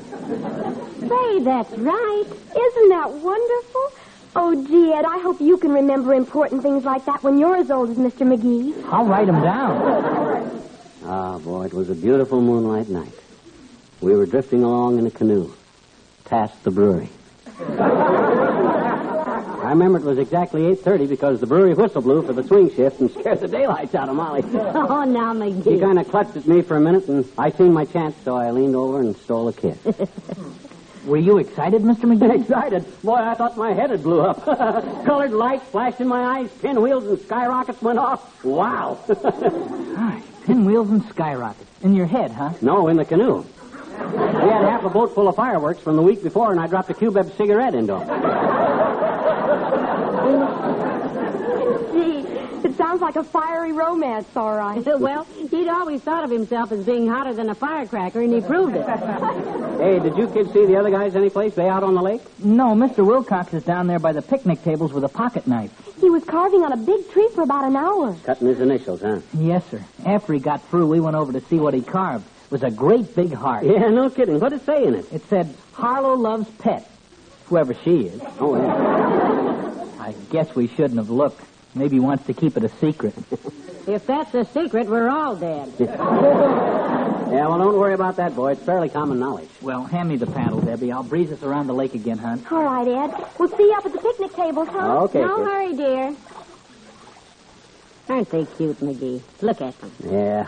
Say, 1.01 1.41
that's 1.43 1.73
right. 1.73 2.25
Isn't 2.25 2.89
that 2.91 3.11
wonderful? 3.11 3.93
Oh, 4.37 4.65
gee, 4.69 4.93
Ed, 4.93 5.05
I 5.07 5.19
hope 5.19 5.41
you 5.41 5.57
can 5.57 5.73
remember 5.73 6.15
important 6.15 6.63
things 6.63 6.85
like 6.85 7.05
that 7.07 7.25
when 7.25 7.37
you're 7.37 7.57
as 7.57 7.69
old 7.69 7.91
as 7.91 7.97
Mr. 7.97 8.19
McGee. 8.25 8.81
I'll 8.93 9.07
write 9.07 9.29
him 9.29 9.41
down. 9.43 10.55
Ah, 11.05 11.39
boy, 11.39 11.65
it 11.65 11.73
was 11.73 11.89
a 11.89 11.95
beautiful 11.95 12.41
moonlight 12.43 12.89
night. 12.91 13.15
We 14.03 14.15
were 14.15 14.27
drifting 14.27 14.63
along 14.63 14.99
in 14.99 15.07
a 15.07 15.11
canoe, 15.11 15.51
past 16.27 16.63
the 16.65 16.71
brewery. 16.71 17.09
I 19.61 19.71
remember 19.71 19.99
it 19.99 20.05
was 20.05 20.19
exactly 20.19 20.63
8.30 20.77 21.09
because 21.09 21.41
the 21.41 21.47
brewery 21.47 21.75
whistle 21.75 22.03
blew 22.03 22.23
for 22.23 22.33
the 22.33 22.45
swing 22.45 22.71
shift 22.75 23.01
and 23.01 23.11
scared 23.11 23.41
the 23.41 23.49
daylights 23.49 23.95
out 23.95 24.09
of 24.09 24.15
Molly. 24.17 24.43
Oh, 24.55 25.05
now, 25.05 25.35
McGee. 25.35 25.75
He 25.75 25.81
kind 25.81 25.99
of 25.99 26.09
clutched 26.09 26.37
at 26.37 26.47
me 26.47 26.63
for 26.63 26.77
a 26.77 26.81
minute, 26.81 27.09
and 27.09 27.25
I 27.37 27.51
seen 27.51 27.73
my 27.73 27.85
chance, 27.85 28.17
so 28.25 28.37
I 28.37 28.51
leaned 28.53 28.77
over 28.77 29.01
and 29.01 29.17
stole 29.17 29.49
a 29.49 29.53
kiss. 29.53 29.77
Were 31.05 31.17
you 31.17 31.39
excited, 31.39 31.83
Mr. 31.83 32.05
McGee? 32.05 32.41
Excited. 32.43 32.85
Boy, 33.03 33.15
I 33.17 33.35
thought 33.35 33.57
my 33.57 33.73
head 33.73 33.91
had 33.91 34.03
blew 34.03 34.21
up. 34.21 34.45
Colored 35.05 35.33
lights 35.33 35.65
flashed 35.65 36.01
in 36.01 36.07
my 36.09 36.39
eyes, 36.41 36.51
pinwheels 36.61 37.07
and 37.07 37.19
skyrockets 37.21 37.81
went 37.83 37.99
off. 37.99 38.45
Wow. 38.45 38.99
Gosh, 39.09 40.23
pinwheels 40.45 40.91
and 40.91 41.03
skyrockets. 41.07 41.65
In 41.83 41.95
your 41.95 42.07
head, 42.07 42.31
huh? 42.33 42.53
no, 42.61 42.89
in 42.89 42.97
the 42.97 43.05
canoe. 43.05 43.45
We 43.99 44.49
had 44.49 44.63
half 44.63 44.85
a 44.85 44.91
boat 44.91 45.15
full 45.15 45.29
of 45.29 45.37
fireworks 45.37 45.81
from 45.81 45.97
the 45.97 46.03
week 46.03 46.23
before, 46.23 46.53
and 46.53 46.61
I 46.61 46.67
dropped 46.67 46.91
a 46.91 46.95
cubeb 46.95 47.37
cigarette 47.37 47.75
into 47.75 47.99
him. 47.99 48.09
Gee, 51.93 52.69
it 52.69 52.77
sounds 52.77 53.01
like 53.01 53.17
a 53.17 53.25
fiery 53.25 53.73
romance, 53.73 54.29
all 54.37 54.57
right. 54.57 54.85
well, 55.01 55.25
he'd 55.25 55.69
always 55.69 56.01
thought 56.03 56.25
of 56.25 56.31
himself 56.31 56.71
as 56.71 56.85
being 56.85 57.09
hotter 57.09 57.35
than 57.35 57.51
a 57.51 57.55
firecracker, 57.55 58.21
and 58.21 58.33
he 58.33 58.41
proved 58.41 58.77
it. 58.77 58.87
Hey, 59.79 60.01
did 60.01 60.17
you 60.17 60.27
kids 60.27 60.53
see 60.53 60.67
the 60.67 60.75
other 60.75 60.91
guys 60.91 61.15
anyplace? 61.15 61.55
They 61.55 61.69
out 61.69 61.85
on 61.85 61.95
the 61.95 62.03
lake? 62.03 62.21
No, 62.41 62.75
Mr. 62.75 63.07
Wilcox 63.07 63.55
is 63.55 63.63
down 63.63 63.87
there 63.87 64.01
by 64.01 64.11
the 64.13 64.23
picnic 64.23 64.65
tables 64.65 64.93
with 64.93 65.05
a 65.05 65.09
pocket 65.09 65.47
knife. 65.47 65.71
He 66.01 66.11
was 66.11 66.25
carving 66.25 66.65
on 66.65 66.73
a 66.73 66.77
big 66.77 67.09
tree 67.13 67.29
for 67.33 67.43
about 67.43 67.65
an 67.65 67.77
hour. 67.77 68.17
Cutting 68.25 68.49
his 68.49 68.61
initials, 68.61 69.03
huh? 69.03 69.21
Yes, 69.35 69.63
sir. 69.71 69.85
After 70.05 70.33
he 70.33 70.41
got 70.41 70.69
through, 70.69 70.89
we 70.89 70.99
went 70.99 71.15
over 71.15 71.33
to 71.33 71.41
see 71.43 71.61
what 71.61 71.75
he 71.75 71.83
carved. 71.83 72.25
It 72.49 72.53
was 72.53 72.63
a 72.63 72.71
great 72.71 73.15
big 73.15 73.35
heart. 73.35 73.67
Yeah, 73.67 73.91
no 73.91 74.09
kidding. 74.09 74.41
What'd 74.41 74.59
it 74.63 74.65
say 74.65 74.85
in 74.87 74.95
it? 74.95 75.13
It 75.13 75.23
said, 75.29 75.55
Harlow 75.75 76.15
loves 76.15 76.49
pet. 76.59 76.91
Whoever 77.47 77.75
she 77.75 78.07
is. 78.07 78.23
Oh, 78.41 78.57
yeah. 78.57 79.85
I 80.03 80.15
guess 80.31 80.55
we 80.55 80.67
shouldn't 80.67 80.97
have 80.97 81.11
looked. 81.11 81.43
Maybe 81.75 81.97
he 81.97 82.01
wants 82.01 82.25
to 82.27 82.33
keep 82.33 82.57
it 82.57 82.65
a 82.65 82.71
secret. 82.81 83.15
If 83.89 84.07
that's 84.07 84.35
a 84.35 84.45
secret, 84.45 84.87
we're 84.87 85.09
all 85.09 85.35
dead. 85.35 85.73
Yeah, 87.29 87.47
well, 87.47 87.59
don't 87.59 87.77
worry 87.79 87.93
about 87.93 88.17
that, 88.17 88.35
boy. 88.35 88.53
It's 88.53 88.63
fairly 88.63 88.89
common 88.89 89.19
knowledge. 89.19 89.51
Well, 89.61 89.85
hand 89.85 90.09
me 90.09 90.17
the 90.17 90.27
paddle, 90.27 90.63
Debbie. 90.63 90.91
I'll 90.91 91.03
breeze 91.03 91.31
us 91.31 91.43
around 91.43 91.67
the 91.67 91.75
lake 91.75 91.93
again, 91.95 92.17
hon. 92.17 92.47
All 92.51 92.63
right, 92.65 92.89
Ed. 92.89 93.27
We'll 93.39 93.51
see 93.51 93.65
you 93.65 93.75
up 93.75 93.85
at 93.85 93.93
the 93.93 93.99
picnic 93.99 94.33
table, 94.35 94.65
huh? 94.65 94.79
Oh, 94.81 95.05
okay, 95.05 95.21
no 95.21 95.37
kid. 95.37 95.45
hurry, 95.45 95.77
dear. 95.77 96.17
Aren't 98.09 98.31
they 98.31 98.47
cute, 98.47 98.81
McGee? 98.81 99.21
Look 99.43 99.61
at 99.61 99.79
them. 99.79 99.93
Yeah. 100.11 100.47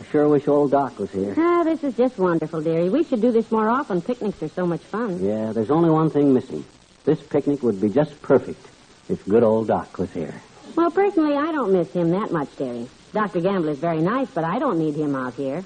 I 0.00 0.04
sure 0.10 0.28
wish 0.28 0.46
old 0.46 0.72
Doc 0.72 0.98
was 0.98 1.10
here. 1.10 1.34
Ah, 1.38 1.62
this 1.64 1.82
is 1.82 1.96
just 1.96 2.18
wonderful, 2.18 2.60
dearie. 2.60 2.90
We 2.90 3.02
should 3.04 3.22
do 3.22 3.32
this 3.32 3.50
more 3.50 3.68
often. 3.68 4.02
Picnics 4.02 4.42
are 4.42 4.48
so 4.48 4.66
much 4.66 4.82
fun. 4.82 5.24
Yeah, 5.24 5.52
there's 5.52 5.70
only 5.70 5.88
one 5.90 6.10
thing 6.10 6.34
missing. 6.34 6.64
This 7.04 7.20
picnic 7.22 7.62
would 7.62 7.80
be 7.80 7.88
just 7.88 8.20
perfect 8.20 8.66
if 9.08 9.24
good 9.26 9.42
old 9.42 9.68
Doc 9.68 9.96
was 9.98 10.12
here. 10.12 10.42
Well, 10.74 10.90
personally, 10.90 11.34
I 11.36 11.50
don't 11.52 11.72
miss 11.72 11.90
him 11.92 12.10
that 12.10 12.30
much, 12.30 12.54
dearie. 12.56 12.88
Dr. 13.12 13.40
Gamble 13.40 13.70
is 13.70 13.78
very 13.78 14.00
nice, 14.00 14.28
but 14.30 14.44
I 14.44 14.58
don't 14.58 14.78
need 14.78 14.94
him 14.94 15.14
out 15.14 15.34
here. 15.34 15.64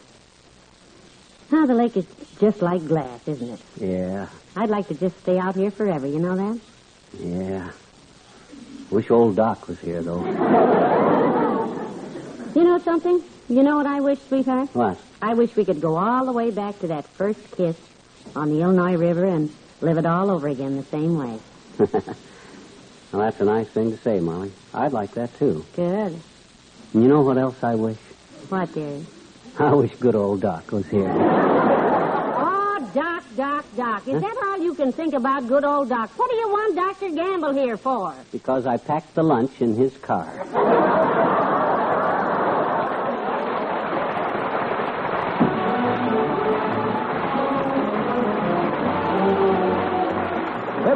Ah, 1.52 1.66
the 1.66 1.74
lake 1.74 1.96
is 1.96 2.06
just 2.38 2.62
like 2.62 2.86
glass, 2.86 3.26
isn't 3.26 3.48
it? 3.50 3.60
Yeah, 3.76 4.28
I'd 4.54 4.70
like 4.70 4.86
to 4.88 4.94
just 4.94 5.18
stay 5.20 5.38
out 5.38 5.56
here 5.56 5.72
forever, 5.72 6.06
you 6.06 6.20
know 6.20 6.36
that? 6.36 6.60
yeah. 7.18 7.70
Wish 8.90 9.10
old 9.10 9.34
Doc 9.36 9.66
was 9.66 9.78
here, 9.80 10.02
though. 10.02 10.22
You 12.52 12.64
know 12.64 12.78
something? 12.80 13.22
You 13.50 13.64
know 13.64 13.76
what 13.76 13.86
I 13.86 14.00
wish, 14.00 14.20
sweetheart? 14.28 14.68
What? 14.74 14.96
I 15.20 15.34
wish 15.34 15.56
we 15.56 15.64
could 15.64 15.80
go 15.80 15.96
all 15.96 16.24
the 16.24 16.32
way 16.32 16.52
back 16.52 16.78
to 16.80 16.86
that 16.86 17.04
first 17.08 17.40
kiss 17.56 17.76
on 18.36 18.48
the 18.50 18.60
Illinois 18.62 18.94
River 18.96 19.24
and 19.24 19.52
live 19.80 19.98
it 19.98 20.06
all 20.06 20.30
over 20.30 20.46
again 20.46 20.76
the 20.76 20.84
same 20.84 21.18
way. 21.18 21.38
Well, 23.12 23.22
that's 23.22 23.40
a 23.40 23.44
nice 23.44 23.66
thing 23.66 23.90
to 23.90 23.98
say, 23.98 24.20
Molly. 24.20 24.52
I'd 24.72 24.92
like 24.92 25.14
that, 25.14 25.36
too. 25.36 25.64
Good. 25.74 26.12
And 26.94 27.02
you 27.02 27.08
know 27.08 27.22
what 27.22 27.38
else 27.38 27.56
I 27.64 27.74
wish? 27.74 27.98
What, 28.50 28.72
dearie? 28.72 29.04
I 29.58 29.74
wish 29.74 29.92
good 29.96 30.14
old 30.14 30.42
Doc 30.42 30.70
was 30.70 30.86
here. 30.86 31.10
Oh, 32.42 32.90
Doc, 32.94 33.24
Doc, 33.36 33.64
Doc. 33.76 34.06
Is 34.08 34.20
that 34.22 34.36
all 34.46 34.58
you 34.62 34.74
can 34.74 34.92
think 34.92 35.12
about, 35.14 35.48
good 35.48 35.64
old 35.64 35.88
Doc? 35.88 36.10
What 36.16 36.30
do 36.30 36.36
you 36.36 36.48
want 36.48 36.76
Dr. 36.76 37.10
Gamble 37.14 37.52
here 37.52 37.76
for? 37.76 38.14
Because 38.30 38.64
I 38.64 38.76
packed 38.76 39.14
the 39.16 39.22
lunch 39.24 39.60
in 39.60 39.74
his 39.74 39.96
car. 39.98 40.46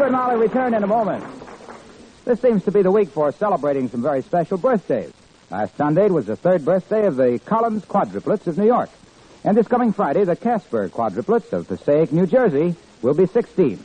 Fib 0.04 0.12
and 0.12 0.20
Molly 0.20 0.36
return 0.36 0.74
in 0.74 0.82
a 0.84 0.86
moment. 0.86 1.24
This 2.26 2.38
seems 2.38 2.62
to 2.64 2.70
be 2.70 2.82
the 2.82 2.90
week 2.90 3.08
for 3.08 3.32
celebrating 3.32 3.88
some 3.88 4.02
very 4.02 4.20
special 4.20 4.58
birthdays. 4.58 5.10
Last 5.50 5.74
Sunday 5.78 6.10
was 6.10 6.26
the 6.26 6.36
third 6.36 6.62
birthday 6.62 7.06
of 7.06 7.16
the 7.16 7.40
Collins 7.46 7.86
quadruplets 7.86 8.46
of 8.46 8.58
New 8.58 8.66
York. 8.66 8.90
And 9.44 9.56
this 9.56 9.66
coming 9.66 9.94
Friday, 9.94 10.24
the 10.24 10.36
Casper 10.36 10.90
quadruplets 10.90 11.54
of 11.54 11.68
Passaic, 11.68 12.12
New 12.12 12.26
Jersey, 12.26 12.76
will 13.00 13.14
be 13.14 13.24
16. 13.24 13.82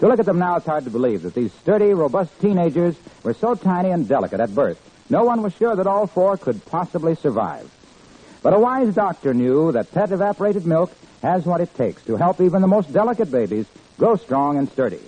To 0.00 0.08
look 0.08 0.18
at 0.18 0.26
them 0.26 0.40
now, 0.40 0.56
it's 0.56 0.66
hard 0.66 0.82
to 0.82 0.90
believe 0.90 1.22
that 1.22 1.34
these 1.34 1.52
sturdy, 1.52 1.94
robust 1.94 2.40
teenagers 2.40 2.96
were 3.22 3.34
so 3.34 3.54
tiny 3.54 3.90
and 3.90 4.08
delicate 4.08 4.40
at 4.40 4.52
birth. 4.52 4.80
No 5.10 5.22
one 5.22 5.42
was 5.42 5.54
sure 5.54 5.76
that 5.76 5.86
all 5.86 6.08
four 6.08 6.36
could 6.36 6.66
possibly 6.66 7.14
survive. 7.14 7.70
But 8.42 8.52
a 8.52 8.58
wise 8.58 8.96
doctor 8.96 9.32
knew 9.32 9.70
that 9.70 9.92
pet 9.92 10.10
evaporated 10.10 10.66
milk 10.66 10.92
has 11.22 11.46
what 11.46 11.60
it 11.60 11.72
takes 11.76 12.04
to 12.06 12.16
help 12.16 12.40
even 12.40 12.62
the 12.62 12.66
most 12.66 12.92
delicate 12.92 13.30
babies 13.30 13.66
grow 13.96 14.16
strong 14.16 14.58
and 14.58 14.68
sturdy. 14.68 14.98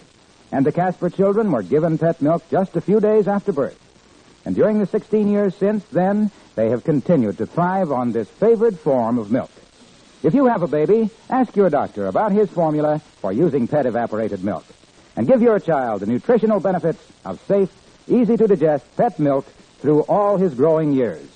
And 0.55 0.65
the 0.65 0.71
Casper 0.71 1.11
children 1.11 1.51
were 1.51 1.65
given 1.65 1.99
pet 1.99 2.23
milk 2.23 2.49
just 2.49 2.77
a 2.77 2.81
few 2.81 3.01
days 3.01 3.27
after 3.27 3.51
birth. 3.51 3.77
And 4.45 4.55
during 4.55 4.79
the 4.79 4.87
16 4.87 5.27
years 5.27 5.53
since 5.57 5.83
then, 5.87 6.31
they 6.55 6.71
have 6.71 6.85
continued 6.85 7.39
to 7.39 7.47
thrive 7.47 7.91
on 7.91 8.13
this 8.13 8.29
favored 8.29 8.79
form 8.79 9.19
of 9.19 9.33
milk. 9.33 9.51
If 10.23 10.33
you 10.33 10.45
have 10.45 10.63
a 10.63 10.69
baby, 10.69 11.11
ask 11.29 11.57
your 11.57 11.71
doctor 11.71 12.07
about 12.07 12.31
his 12.31 12.49
formula 12.51 13.01
for 13.21 13.33
using 13.33 13.67
pet 13.67 13.85
evaporated 13.85 14.45
milk. 14.45 14.65
And 15.17 15.27
give 15.27 15.43
your 15.43 15.59
child 15.59 16.03
the 16.03 16.07
nutritional 16.07 16.61
benefits 16.61 17.05
of 17.25 17.41
safe, 17.49 17.71
easy 18.07 18.37
to 18.37 18.47
digest 18.47 18.85
pet 18.97 19.19
milk 19.19 19.47
through 19.81 20.03
all 20.03 20.37
his 20.37 20.55
growing 20.55 20.93
years. 20.93 21.34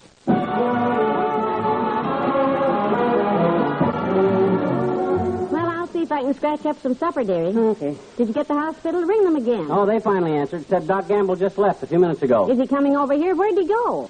If 6.09 6.13
I 6.13 6.23
can 6.23 6.33
scratch 6.33 6.65
up 6.65 6.81
some 6.81 6.95
supper, 6.95 7.23
dearie. 7.23 7.53
Oh, 7.55 7.69
okay. 7.73 7.95
Did 8.17 8.29
you 8.29 8.33
get 8.33 8.49
the 8.49 8.55
hospital? 8.55 9.05
Ring 9.05 9.25
them 9.25 9.37
again. 9.37 9.67
Oh, 9.69 9.85
they 9.85 10.01
finally 10.01 10.33
answered. 10.33 10.67
Said 10.67 10.87
Doc 10.87 11.07
Gamble 11.07 11.37
just 11.37 11.59
left 11.59 11.83
a 11.83 11.87
few 11.87 11.99
minutes 11.99 12.23
ago. 12.23 12.51
Is 12.51 12.59
he 12.59 12.67
coming 12.67 12.97
over 12.97 13.13
here? 13.13 13.37
Where'd 13.37 13.59
he 13.59 13.67
go? 13.69 14.09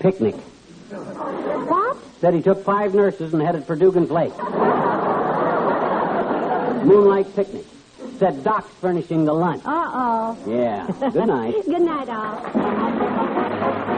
Picnic. 0.00 0.34
What? 0.34 1.96
Said 2.20 2.34
he 2.34 2.42
took 2.42 2.64
five 2.64 2.92
nurses 2.92 3.32
and 3.34 3.40
headed 3.40 3.64
for 3.66 3.76
Dugan's 3.76 4.10
Lake. 4.10 4.36
Moonlight 6.84 7.32
picnic. 7.36 7.66
Said 8.18 8.42
Doc's 8.42 8.74
furnishing 8.80 9.24
the 9.24 9.32
lunch. 9.32 9.62
Uh-oh. 9.64 10.36
Yeah. 10.44 10.88
Good 10.98 11.28
night. 11.28 11.54
Good 11.66 11.82
night, 11.82 12.08
all. 12.08 13.97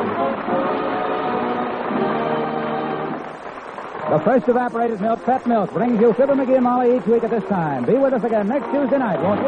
The 4.10 4.18
first 4.18 4.48
evaporated 4.48 5.00
milk, 5.00 5.24
Pet 5.24 5.46
Milk, 5.46 5.72
brings 5.72 6.00
you 6.00 6.12
Fibber 6.12 6.34
McGee 6.34 6.56
and 6.56 6.64
Molly 6.64 6.96
each 6.96 7.06
week 7.06 7.22
at 7.22 7.30
this 7.30 7.44
time. 7.44 7.84
Be 7.84 7.92
with 7.92 8.12
us 8.12 8.24
again 8.24 8.48
next 8.48 8.68
Tuesday 8.72 8.98
night, 8.98 9.22
won't 9.22 9.40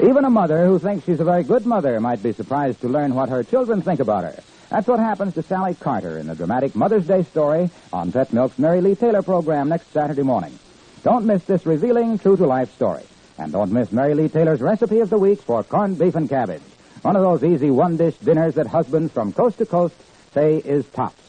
you? 0.00 0.08
Even 0.10 0.24
a 0.24 0.30
mother 0.30 0.66
who 0.66 0.80
thinks 0.80 1.06
she's 1.06 1.20
a 1.20 1.24
very 1.24 1.44
good 1.44 1.64
mother 1.64 2.00
might 2.00 2.20
be 2.24 2.32
surprised 2.32 2.80
to 2.80 2.88
learn 2.88 3.14
what 3.14 3.28
her 3.28 3.44
children 3.44 3.82
think 3.82 4.00
about 4.00 4.24
her. 4.24 4.42
That's 4.68 4.88
what 4.88 4.98
happens 4.98 5.34
to 5.34 5.44
Sally 5.44 5.76
Carter 5.76 6.18
in 6.18 6.26
the 6.26 6.34
dramatic 6.34 6.74
Mother's 6.74 7.06
Day 7.06 7.22
story 7.22 7.70
on 7.92 8.10
Pet 8.10 8.32
Milk's 8.32 8.58
Mary 8.58 8.80
Lee 8.80 8.96
Taylor 8.96 9.22
program 9.22 9.68
next 9.68 9.92
Saturday 9.92 10.24
morning. 10.24 10.58
Don't 11.04 11.24
miss 11.24 11.44
this 11.44 11.64
revealing, 11.66 12.18
true 12.18 12.36
to 12.36 12.46
life 12.46 12.74
story. 12.74 13.04
And 13.38 13.52
don't 13.52 13.70
miss 13.70 13.92
Mary 13.92 14.14
Lee 14.14 14.28
Taylor's 14.28 14.60
recipe 14.60 14.98
of 14.98 15.10
the 15.10 15.18
week 15.18 15.40
for 15.40 15.62
corned 15.62 16.00
beef 16.00 16.16
and 16.16 16.28
cabbage. 16.28 16.62
One 17.06 17.14
of 17.14 17.22
those 17.22 17.44
easy 17.44 17.70
one 17.70 17.96
dish 17.96 18.16
dinners 18.16 18.56
that 18.56 18.66
husbands 18.66 19.12
from 19.12 19.32
coast 19.32 19.58
to 19.58 19.64
coast 19.64 19.94
say 20.34 20.56
is 20.56 20.84
tops. 20.86 21.22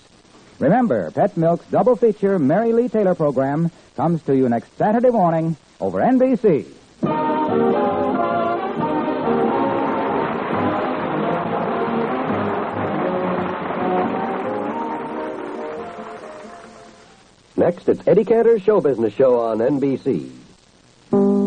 Remember, 0.58 1.12
Pet 1.12 1.38
Milk's 1.38 1.68
double 1.68 1.96
feature 1.96 2.40
Mary 2.40 2.74
Lee 2.74 2.90
Taylor 2.90 3.14
program 3.14 3.70
comes 3.96 4.24
to 4.24 4.36
you 4.36 4.50
next 4.50 4.76
Saturday 4.76 5.12
morning 5.12 5.56
over 5.80 6.00
NBC. 6.00 6.66
Next, 17.56 17.88
it's 17.88 18.02
Eddie 18.08 18.26
Cantor's 18.26 18.64
Show 18.64 18.82
Business 18.82 19.14
Show 19.14 19.40
on 19.42 19.60
NBC. 19.60 21.47